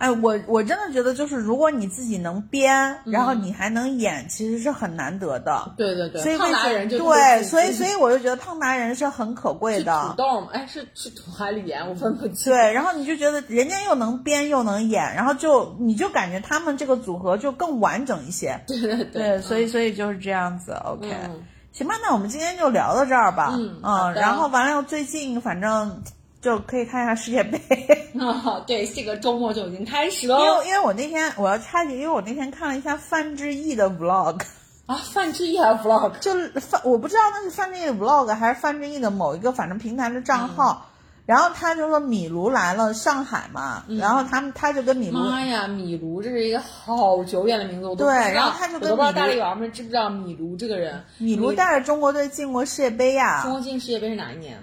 [0.01, 5.73] 哎，我我真的觉得就是如果你自己能编，然后你还能演，其实是很难得的。
[5.77, 10.15] 对对对，所以胖达人就对，所以以所以我就觉得胖达人是很可贵的土的。
[10.17, 10.47] 豆吗？
[10.53, 12.51] 哎，是是土海里盐，我分不清。
[12.51, 18.59] 对，然后你就觉得人家又能编又能演，然后就你就感觉他们这个组合就更完整一些。
[18.65, 20.71] 对对对对，所以所以就是这样子。
[20.83, 23.55] OK，、嗯行吧，那我们今天就聊到这儿吧。
[23.57, 26.01] 嗯好的然后完了，最近反正
[26.41, 27.57] 就可以看一下世界杯，
[28.19, 30.45] 啊， 对，这个周末就已经开始了因。
[30.45, 34.41] 为因为我那天我要插一句，因为我那天看了一下范志毅的 vlog，
[34.87, 40.87] 啊，范志毅还 vlog，就范我不知道那是范志毅的 vlog 还是范志毅的某一个反正平台的账号。
[41.27, 48.13] 然后他就说米卢来了上海嘛，然后他们他就跟米卢妈呀，米卢，这是一个好久远的名字，我都对。
[48.33, 51.01] 然后他就跟我不知道大力佬们知不知道米卢这个人。
[51.19, 54.57] 米卢带着中国队进过世界杯呀、中国进世界杯是哪一年？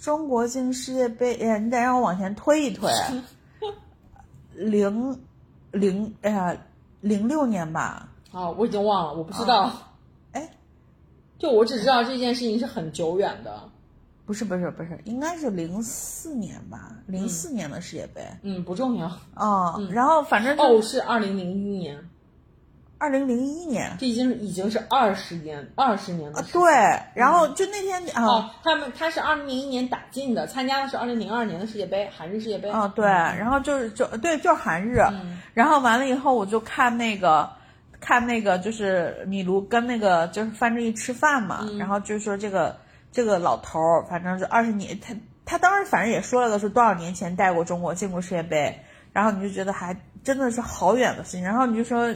[0.00, 2.90] 中国进世界杯，哎呀，你得让我往前推一推，
[4.56, 5.20] 零
[5.72, 6.56] 零哎呀，
[7.02, 8.08] 零六年吧？
[8.32, 9.70] 啊，我已经忘了，我不知道。
[10.32, 10.50] 哎，
[11.38, 13.68] 就我只知道这件事情是很久远的。
[14.24, 16.96] 不是不是不是，应该是零四年吧？
[17.06, 19.10] 零四年的世界杯嗯，不重要。
[19.34, 22.08] 哦，然后反正哦，是二零零一年，
[23.00, 26.60] 二零零一年这已经已经是二十年二十年的啊，事情。
[26.60, 26.70] 对，
[27.14, 28.22] 然后就那天啊。
[28.22, 32.68] 哦，他们他是二零零一年打进的，参加的是二零零二年的世界杯，韩日世界杯。
[32.70, 37.48] 哦，对，然后就是就对，就是韩日，嗯然后完了以后我就看那个
[38.00, 42.76] 看那个就是米卢跟那个就是范志毅吃饭嘛，嗯然后就说这个
[43.10, 45.14] 这个老头儿，反正是二十年，他
[45.46, 48.78] 他当时反正也说了个是多少年前带过中国进过世界杯，
[49.14, 52.00] 然后你就觉得还真的是好远的事情，然后你就说。
[52.02, 52.14] 呃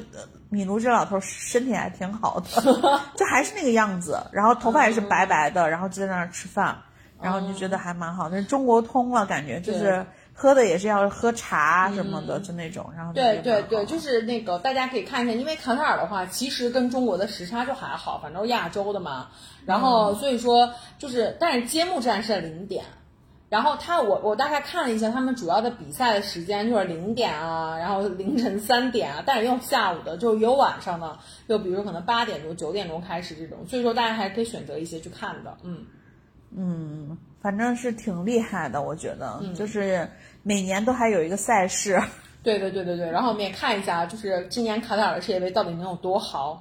[0.50, 2.62] 米卢这老头儿身体还挺好的，
[3.16, 6.76] 就还是那个样子，然后头发也是白白的，然后就在那儿吃饭，
[7.20, 19.28] 然后你就觉得还蛮好，那是中国通了，感觉就是喝的也是要喝茶什么的，就那种，然后对对对，就是那个大家可以看一下，因为卡塔尔的话，其实跟中国的时差就还好，反正亚洲的嘛。
[19.66, 22.84] 然后嗯所以说就是，但是揭幕战是在零点。
[23.54, 31.16] 然后他我我大概看了一下，他们主要的比赛的时间就是零点啊，然后凌晨三点啊，但是也有下午的，就有晚上的，
[31.48, 35.86] 就比如说可能八点钟、九点钟开始这种，所以说大家还可以选择一些去看的，嗯。
[36.56, 40.08] 嗯，反正是挺厉害的，我觉得，嗯就是
[40.42, 42.02] 每年都还有一个赛事，
[42.42, 46.60] 对对对对对，然后我们也看一下，就是今年卡塔尔的世界杯到底能有多豪。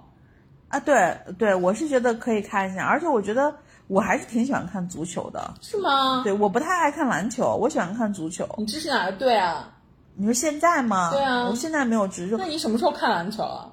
[0.69, 3.55] 啊，对对，我是觉得可以看一下，而且我觉得
[3.93, 5.53] 我还是挺喜欢看足球的。
[5.61, 6.21] 是吗？
[6.23, 8.47] 对，我不太爱看篮球，我喜欢看足球。
[8.57, 9.69] 你支持哪个队啊？
[10.15, 11.11] 你说现在吗？
[11.11, 12.35] 对啊我现在没有支持。
[12.37, 13.69] 那你什么时候看篮球啊？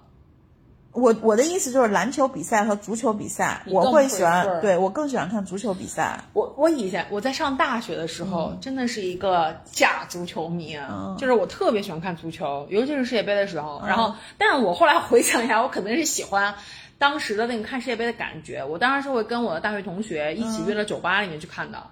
[0.93, 6.19] 我我的意思就是篮球比赛和足球比赛，我会喜欢，对我更喜欢看足球比赛。
[6.33, 13.81] 我我以前我在上大学的时候，真的是一个假足球迷啊，嗯就是我特别喜欢看足球，尤其是世界杯的时候。
[13.87, 16.57] 然后，但是我后来回想一下，我可能是喜欢
[17.01, 18.63] 当时的那个看世界杯的感觉。
[18.63, 21.83] 我当时是会跟我的大学同学一起约到酒吧里面去看的。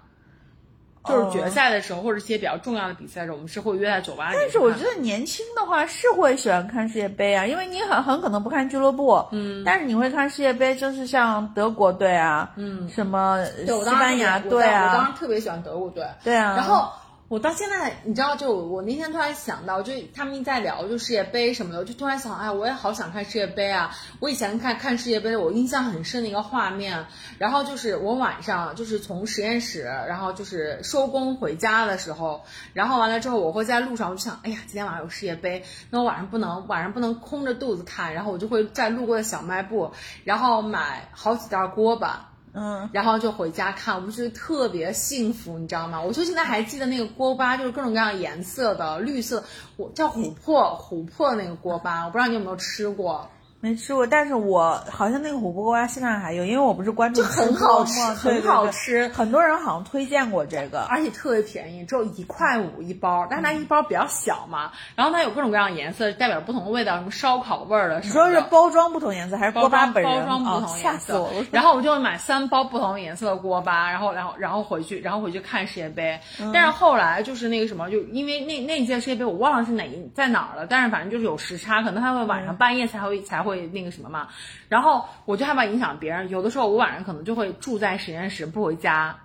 [1.05, 4.51] 就是决赛的时候，或者一些比较重要的比赛的时候，我们是会约在酒吧里面但。
[4.51, 16.05] 是我觉得年轻的话是会喜欢看世界杯啊，因为你很很可能不看俱乐部，嗯，但是你会看世界杯，就是像德国队啊，嗯，什么对，西班牙队啊，我当时特别喜欢德国队。
[16.21, 16.91] 对啊，然后
[17.29, 23.95] 我到现在，你知道，就我那天突然想到，就他们一在聊就世界杯什么的，我就突然想，哎，我也好想看世界杯啊！
[24.19, 27.05] 我以前看看世界杯，我印象很深的一个画面，
[27.37, 39.91] 然后就是我晚上就是从实验室，然后就是收工回家的时候，然后完了之后，我会在路上，我就想，哎呀，今天晚上有世界杯，那我晚上不能晚上不能空着肚子看，然后我就会在路过的小卖部，
[40.23, 42.28] 然后买好几袋锅巴。
[42.53, 46.01] 嗯，然后就回家看，我就觉得特别幸福，你知道吗？
[46.01, 49.43] 我就现在还记得那个锅巴，就是各种各样颜色的，绿色，
[49.77, 53.29] 我叫琥珀琥珀那个锅巴，我不知道你有没有吃过，
[53.61, 60.85] 没吃过，但是我好像那个琥珀锅巴现在还有，因为我不是关注就很好吃很好吃很多人好像推荐过这个。
[60.89, 70.11] 而且特别便宜，只有一块五一包，但是它一包比较小嘛，然后它有各种各样的颜色，代表不同的味道，什么烧烤味儿的，你说是包装不同颜色还是包锅巴本人？
[70.11, 71.27] 包装不同颜色吓死我！
[71.27, 71.45] 了！
[71.51, 76.19] 然后我就会买三包不同颜色的锅巴，然后然后然后回去，然后回去看世界杯。
[76.39, 84.27] 嗯但是后来就是那个什么，就因为那那一届世界杯我忘了是哪一在哪儿了，但是反正就是有时差，可能他会晚嗯上半夜才会才会那个什么嘛。
[84.67, 89.15] 然后我就害怕影响别人，有的时候我晚上可能就会住在实验室不回家。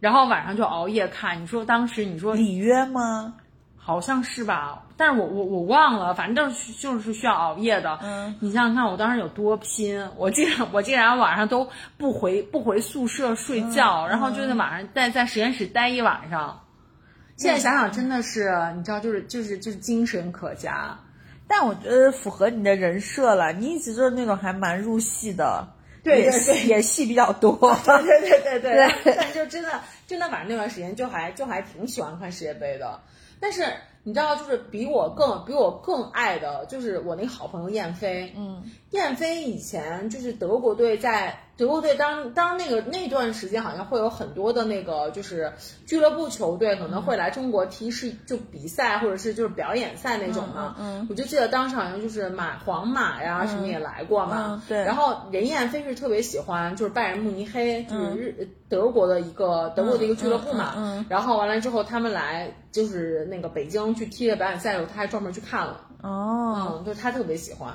[0.00, 3.34] 然后晚上就熬夜看，你说当时你说里约吗？
[3.76, 7.98] 好像是吧，但是我我我忘了，反正就是就是需要熬夜的。
[8.02, 16.62] 嗯，你想想看，我当时有多拼，我竟然我竟然晚上都不回不回宿舍睡觉，然后就在晚上在在实验室待一晚上。
[17.36, 20.98] 现在想想真的是，你知道，就是就是就是精神可嘉。
[21.46, 25.66] 但我觉得符合你的人设了，你一直就是那种还蛮入戏的，
[26.04, 27.52] 也对对对演戏比较多。
[27.84, 33.00] 对对对对对但就真的真的，反正那段时间就还就还挺喜欢看世界杯的。
[33.40, 33.62] 但是
[34.04, 38.32] 你知道，就是比我更比我更爱的，就是我那个好朋友燕飞。
[38.36, 45.52] 嗯，燕飞以前就是德国队在德国队当当那个那段时间，好像会有很多的那个就是
[45.86, 50.74] 俱乐部球队可能会来中国踢是就比赛或者是就是表演赛那种嘛。
[50.78, 54.54] 嗯嗯我就记得当时好像就是马皇马呀什么也来过嘛。
[54.54, 61.04] 嗯对然后任燕飞是特别喜欢就是拜仁慕尼黑，就是日、德国的一个德国的一个俱乐部嘛。
[61.08, 65.80] 然后完了之后他们来就是那个北京去踢了表演赛的时候，他还专门去看了。
[66.04, 67.72] 哦，嗯，就是他特别喜欢。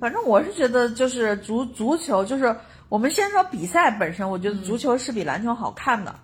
[0.00, 2.54] 反正我是觉得就是足足球，就是
[2.88, 6.14] 我们先说比赛本身，我觉得足球是比篮球好看的。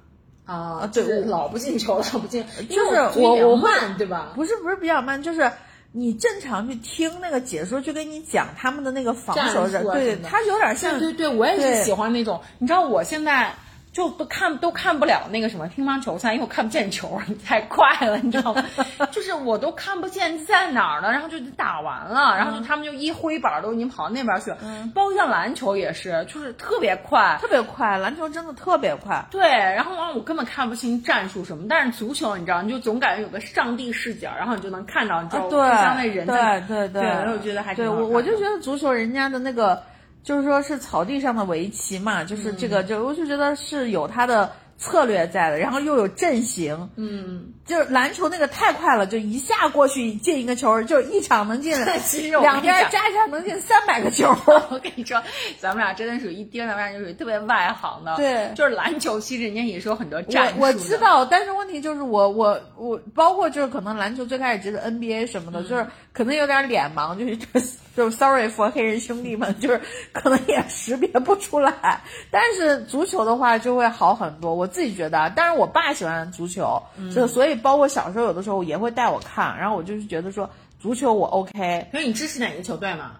[0.44, 4.32] 啊，对老不进球，老不进，因就是我我慢，对吧？
[4.34, 5.50] 不是不是比较慢，就是
[5.92, 12.40] 你正常去听那个解说，去跟你讲他们的那个防守对他有点像对对对，我也是喜欢那种。
[12.58, 13.54] 你知道我现在
[13.94, 18.64] 就都看都看不了那个什么乒乓球赛，因为我看不见球，太快了，你知道吗？
[19.12, 24.58] 就是我都看不见在哪儿了，然后就打完了，然后就他们就一挥板都已经跑到那边去了。
[24.92, 27.38] 包括像篮球也是，就是特别快。
[27.40, 29.24] 特别快，篮球真的特别快。
[29.30, 39.80] 对，然后完我根本看不清战术什么，但是足球你知道，你就总感觉有个上帝视角，然后你就能看到，你知道，啊对互相的人在对对对，然后我觉得还挺我我就觉得足球人家的那个
[40.24, 51.72] 就是说是草地上的围棋嘛，就是这个就我就觉得是有它的策略在的，然后又有阵型，嗯，就是篮球那个太快了，就一下过去进一个球，就一场能进
[52.42, 54.28] 两边加起来能进三百个球。
[54.70, 55.22] 我跟你说，
[55.60, 58.16] 咱们俩真的属于一盯咱们俩就属于特别外行的。
[58.16, 58.50] 对。
[58.56, 67.24] 就是篮球，其实人家也是有很多战术我我知道，但是问题就是我我我包括就是可能篮球最开始觉得 NBA 什么的，就是可能有点脸盲，就
[67.60, 67.60] 是
[67.96, 69.80] 就是 sorry for 黑人兄弟们，就是
[70.12, 72.00] 可能也识别不出来。
[72.30, 75.32] 但是足球的话就会好很多，我自己觉得啊。
[75.34, 76.82] 但是我爸喜欢足球，
[77.14, 80.48] 就所以包括小时候有的时候也会带我看，然后我就是觉得说
[80.80, 81.86] 足球我 OK。
[81.90, 83.12] 所以你支持哪个球队嘛？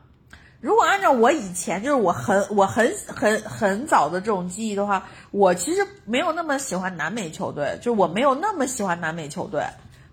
[0.60, 9.62] 如果按照我以前就是我很我很很很早的这种记忆的话，我其实没有那么喜欢南美球队，就是我没有那么喜欢南美球队，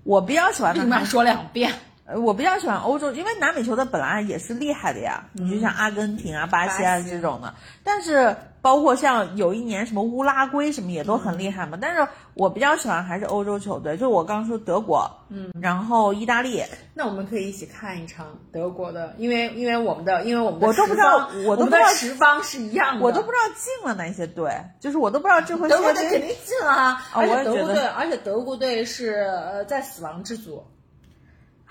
[0.04, 1.74] 我比较喜欢的为什么要说两遍？
[2.06, 7.54] 呃，我比较喜欢欧洲，因为南美球的本来也是厉害的呀，你就像阿根廷啊、巴西啊这种的，
[7.84, 11.78] 但是包括像有一年什么乌拉圭什么也都很厉害嘛。
[11.80, 16.64] 但是我比较喜欢还是欧洲球队，就我刚说德国，嗯，然后意大利，
[16.96, 30.64] 那我们可以一起看一场德国的，因为因为我们的因为我们的我都不知道我们的我都不知道十方是一样的，我都不知道进了哪些队，就是我都不知道这回德国队肯定进了啊，而且德国队，而且德国队是呃在死亡之组。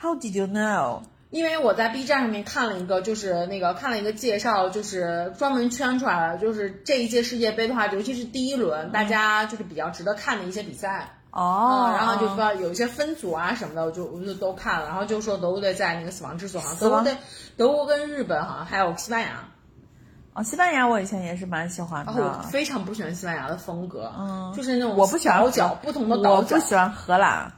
[0.00, 1.02] How did you know？
[1.30, 11.10] 因为我在 B 站上面看了一个，就是那个看了一个介绍，就是专门圈出来了，就是这一届世界杯的话，尤其是第一轮，大家就是比较值得看的一些比赛。
[11.30, 17.16] 哦，嗯，然后就说有一些分组啊什么的，我就我就都看了，然后就说德国队在那个死亡之组，好像德国队，
[17.56, 19.44] 德国跟日本好像还有西班牙，
[20.32, 27.52] 哦，西班牙我以前也是蛮喜欢然后我的，非常不喜欢西班牙的风格，嗯就是那种我不喜欢倒角不同的倒角我不，喜欢荷兰。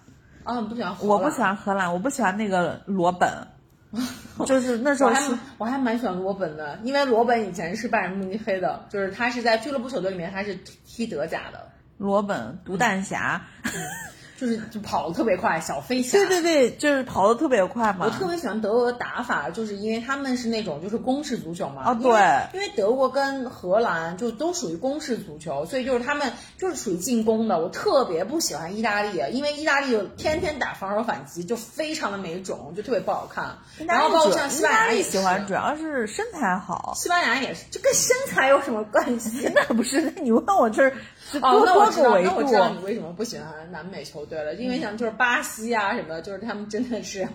[0.44, 3.30] 啊，你不喜欢，我不喜欢荷兰，我不喜欢那个罗本，
[4.46, 10.54] 就是那时我还候是我还蛮喜欢罗本的，因为罗本以前是拜仁慕尼黑的，就是他是在俱乐部球队里面他是
[10.86, 13.42] 踢德甲的，罗本独弹侠，
[14.42, 16.18] 就是就跑得特别快，小飞侠。
[16.18, 18.06] 对对对，就是跑得特别快嘛。
[18.06, 21.82] 我特别喜欢德国的打法，就是因为他们是那种就是攻势足球嘛。
[21.82, 22.10] 啊对
[22.52, 27.60] 因为德国跟荷兰就都属于攻势足球，所以就是他们就是属于进攻的。
[27.60, 33.58] 我特别不喜欢意大利，因为意大利天天打防守反击，就非常的没种，就特别不好看。
[33.86, 39.48] 然后包括像西班牙也喜欢主要是身材好，西班牙也是，这跟身材有什么关系？
[39.54, 40.00] 那不是？
[40.00, 40.92] 那你问我这
[41.40, 42.84] 哦多，那我知道，多个维那我知道你。
[42.84, 47.26] 为什么不喜欢南美球队了，因为像就是巴西啊什么的，就是他们真的是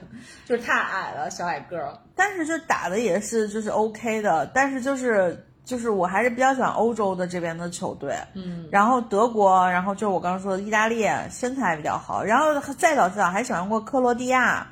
[0.46, 1.98] 就是太矮了，小矮个儿。
[2.16, 14.68] 但是就打的也是就是 OK 的，但是就是就是我还是比较喜欢欧洲的这边的球队，嗯，然后德国，然后就是我刚刚说的意大利，身材比较好，然后再早最早还喜欢过克罗地亚，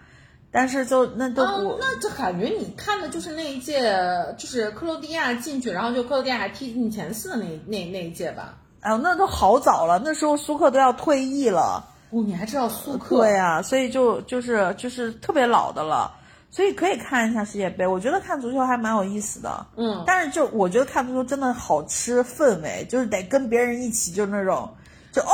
[0.51, 1.43] 但是就那都
[1.79, 3.81] 那这感觉你看的就是那一届，
[4.37, 8.57] 就是克罗地亚进去，然后就克罗地亚还踢进前四的那那那一届吧？
[8.85, 13.17] 哎呦，那都好早了，那时候苏克都要退役了，哦，你还知道苏克？
[13.17, 16.13] 对呀、所以就就是就是特别老的了，
[16.51, 24.69] 所以可以看一下世界杯，我觉得看足球还蛮有意思的，嗯，但是就我觉得看足球真的好吃氛围，就是得跟别人一起，就是那种，
[25.15, 25.33] 就哦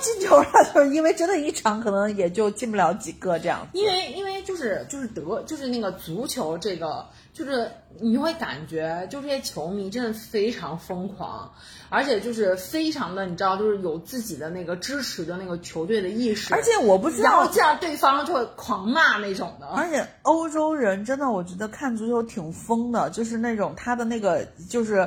[0.00, 3.68] 进球了， 就是因为真的一场可能也就进不了几个这样。
[3.74, 11.52] 因为因为就是就是德就是那个足球这个，就是你会感觉就这些球迷真的非常疯狂，
[11.90, 19.66] 而且就是非常的你知道就是有自己的那个支持的那个球队的意识，而且我不知道，然后这样对方就会狂骂那种的。
[19.66, 25.06] 而且欧洲人真的我觉得看足球挺疯的，就是那种他的那个就是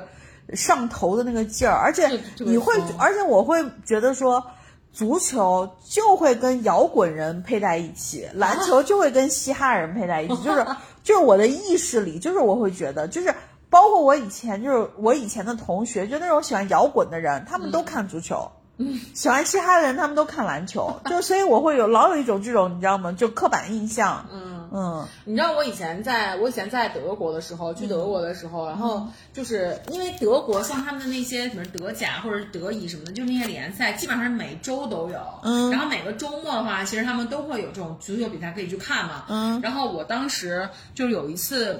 [0.53, 2.07] 上头的那个劲儿，而且
[2.39, 4.43] 你会疯，而且我会觉得说。
[4.95, 10.63] 足球就会跟摇滚人配在一起，篮球就会跟嘻哈人配在一起， 就是
[11.03, 13.33] 就是我的意识里，就是我会觉得，就是
[13.71, 23.11] 包括我以前就是我以前的同学，就那种喜欢摇滚的人，他们都看足球，嗯，喜欢嘻哈的人他们都看篮球，就所以我会有老有一种这种你知道吗？
[23.13, 24.62] 就刻板印象，嗯。
[24.73, 25.07] 嗯。
[25.23, 35.71] 你知道我以前在我以前在德国的时候，去德国的时候，然后就是因为德国像他们的那些什么德甲或者是德乙什么的，就那些联赛基本上是每周都有，嗯。
[35.71, 39.61] 然后每个周末的话，其实他们都会有这种足球比赛可以去看嘛，嗯。
[39.61, 41.79] 然后我当时就有一次。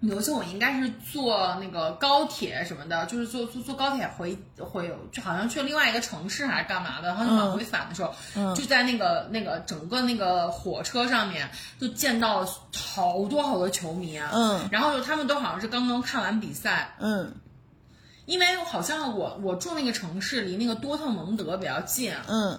[0.00, 17.32] 有一次我应该是坐那个高铁什么的，就是坐坐坐高铁回回，就好像去另外一个城市还是干嘛的，然后就往回返的时候，嗯就在那个那个整个那个火车上面，就见到了好多好多球迷啊，嗯然后他们都好像是刚刚看完比赛，嗯。
[18.26, 22.56] 因为好像我我住那个城市离那个多特蒙德比较近，嗯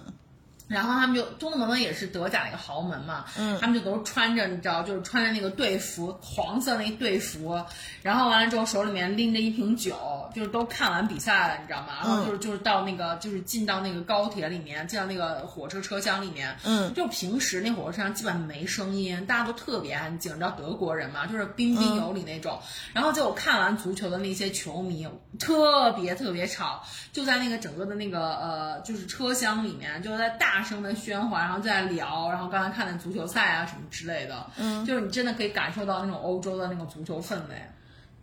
[0.72, 7.62] 然后他们就多特蒙德也是德甲的一个豪门嘛，嗯他们就都穿着你知道，就是穿着那个队服，黄色那队服，
[8.02, 9.94] 然后完了之后手里面拎着一瓶酒，
[10.34, 11.98] 就是都看完比赛了，你知道吗？
[12.02, 22.58] 然后就是就是到那个就是进到那个高铁里面，进到那个火车车厢里面，嗯就平时那火车上基本没声音，大家都特别安静，你知道德国人嘛，就是彬彬有礼那种。
[22.92, 25.06] 然后就我看完足球的那些球迷，
[25.38, 26.82] 特别特别吵，
[27.12, 37.56] 就在那个整个的那个呃，就是车厢里面，就在大声的喧哗，然后在聊，然后刚才看的足球赛啊什么之类的，嗯，就是你真的可以感受到那种欧洲的那种足球氛围。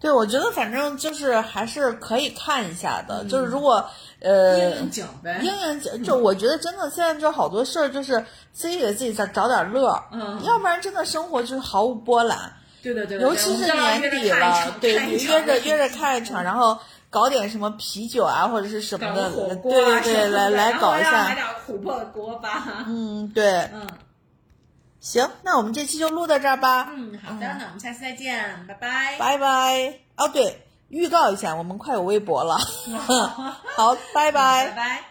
[0.02, 3.86] 对，我觉得反正就是还是可以看一下的，就是如果
[4.22, 10.42] 呃应景呗，应应景，就我觉得真的现在就好多事儿就是自己给自己找找点乐儿，嗯。
[10.46, 12.38] 要不然真的生活就是毫无波澜，
[12.82, 16.80] 对对对对，尤其是年底了，对，约着约着看一场，然后
[17.10, 23.88] 搞点什么啤酒啊或者是什么的，火锅对啊对对，来来搞一买下，点琥珀锅巴， 嗯，对，嗯。
[25.00, 26.90] 行，那我们这期就录到这儿吧。
[26.94, 29.16] 嗯，好的，那我们下次再见，拜拜。
[29.18, 29.94] 拜拜。
[30.18, 32.58] 哦，对，预告一下，我们快有微博了。
[33.78, 34.68] 好，拜拜。
[34.68, 35.04] 拜拜。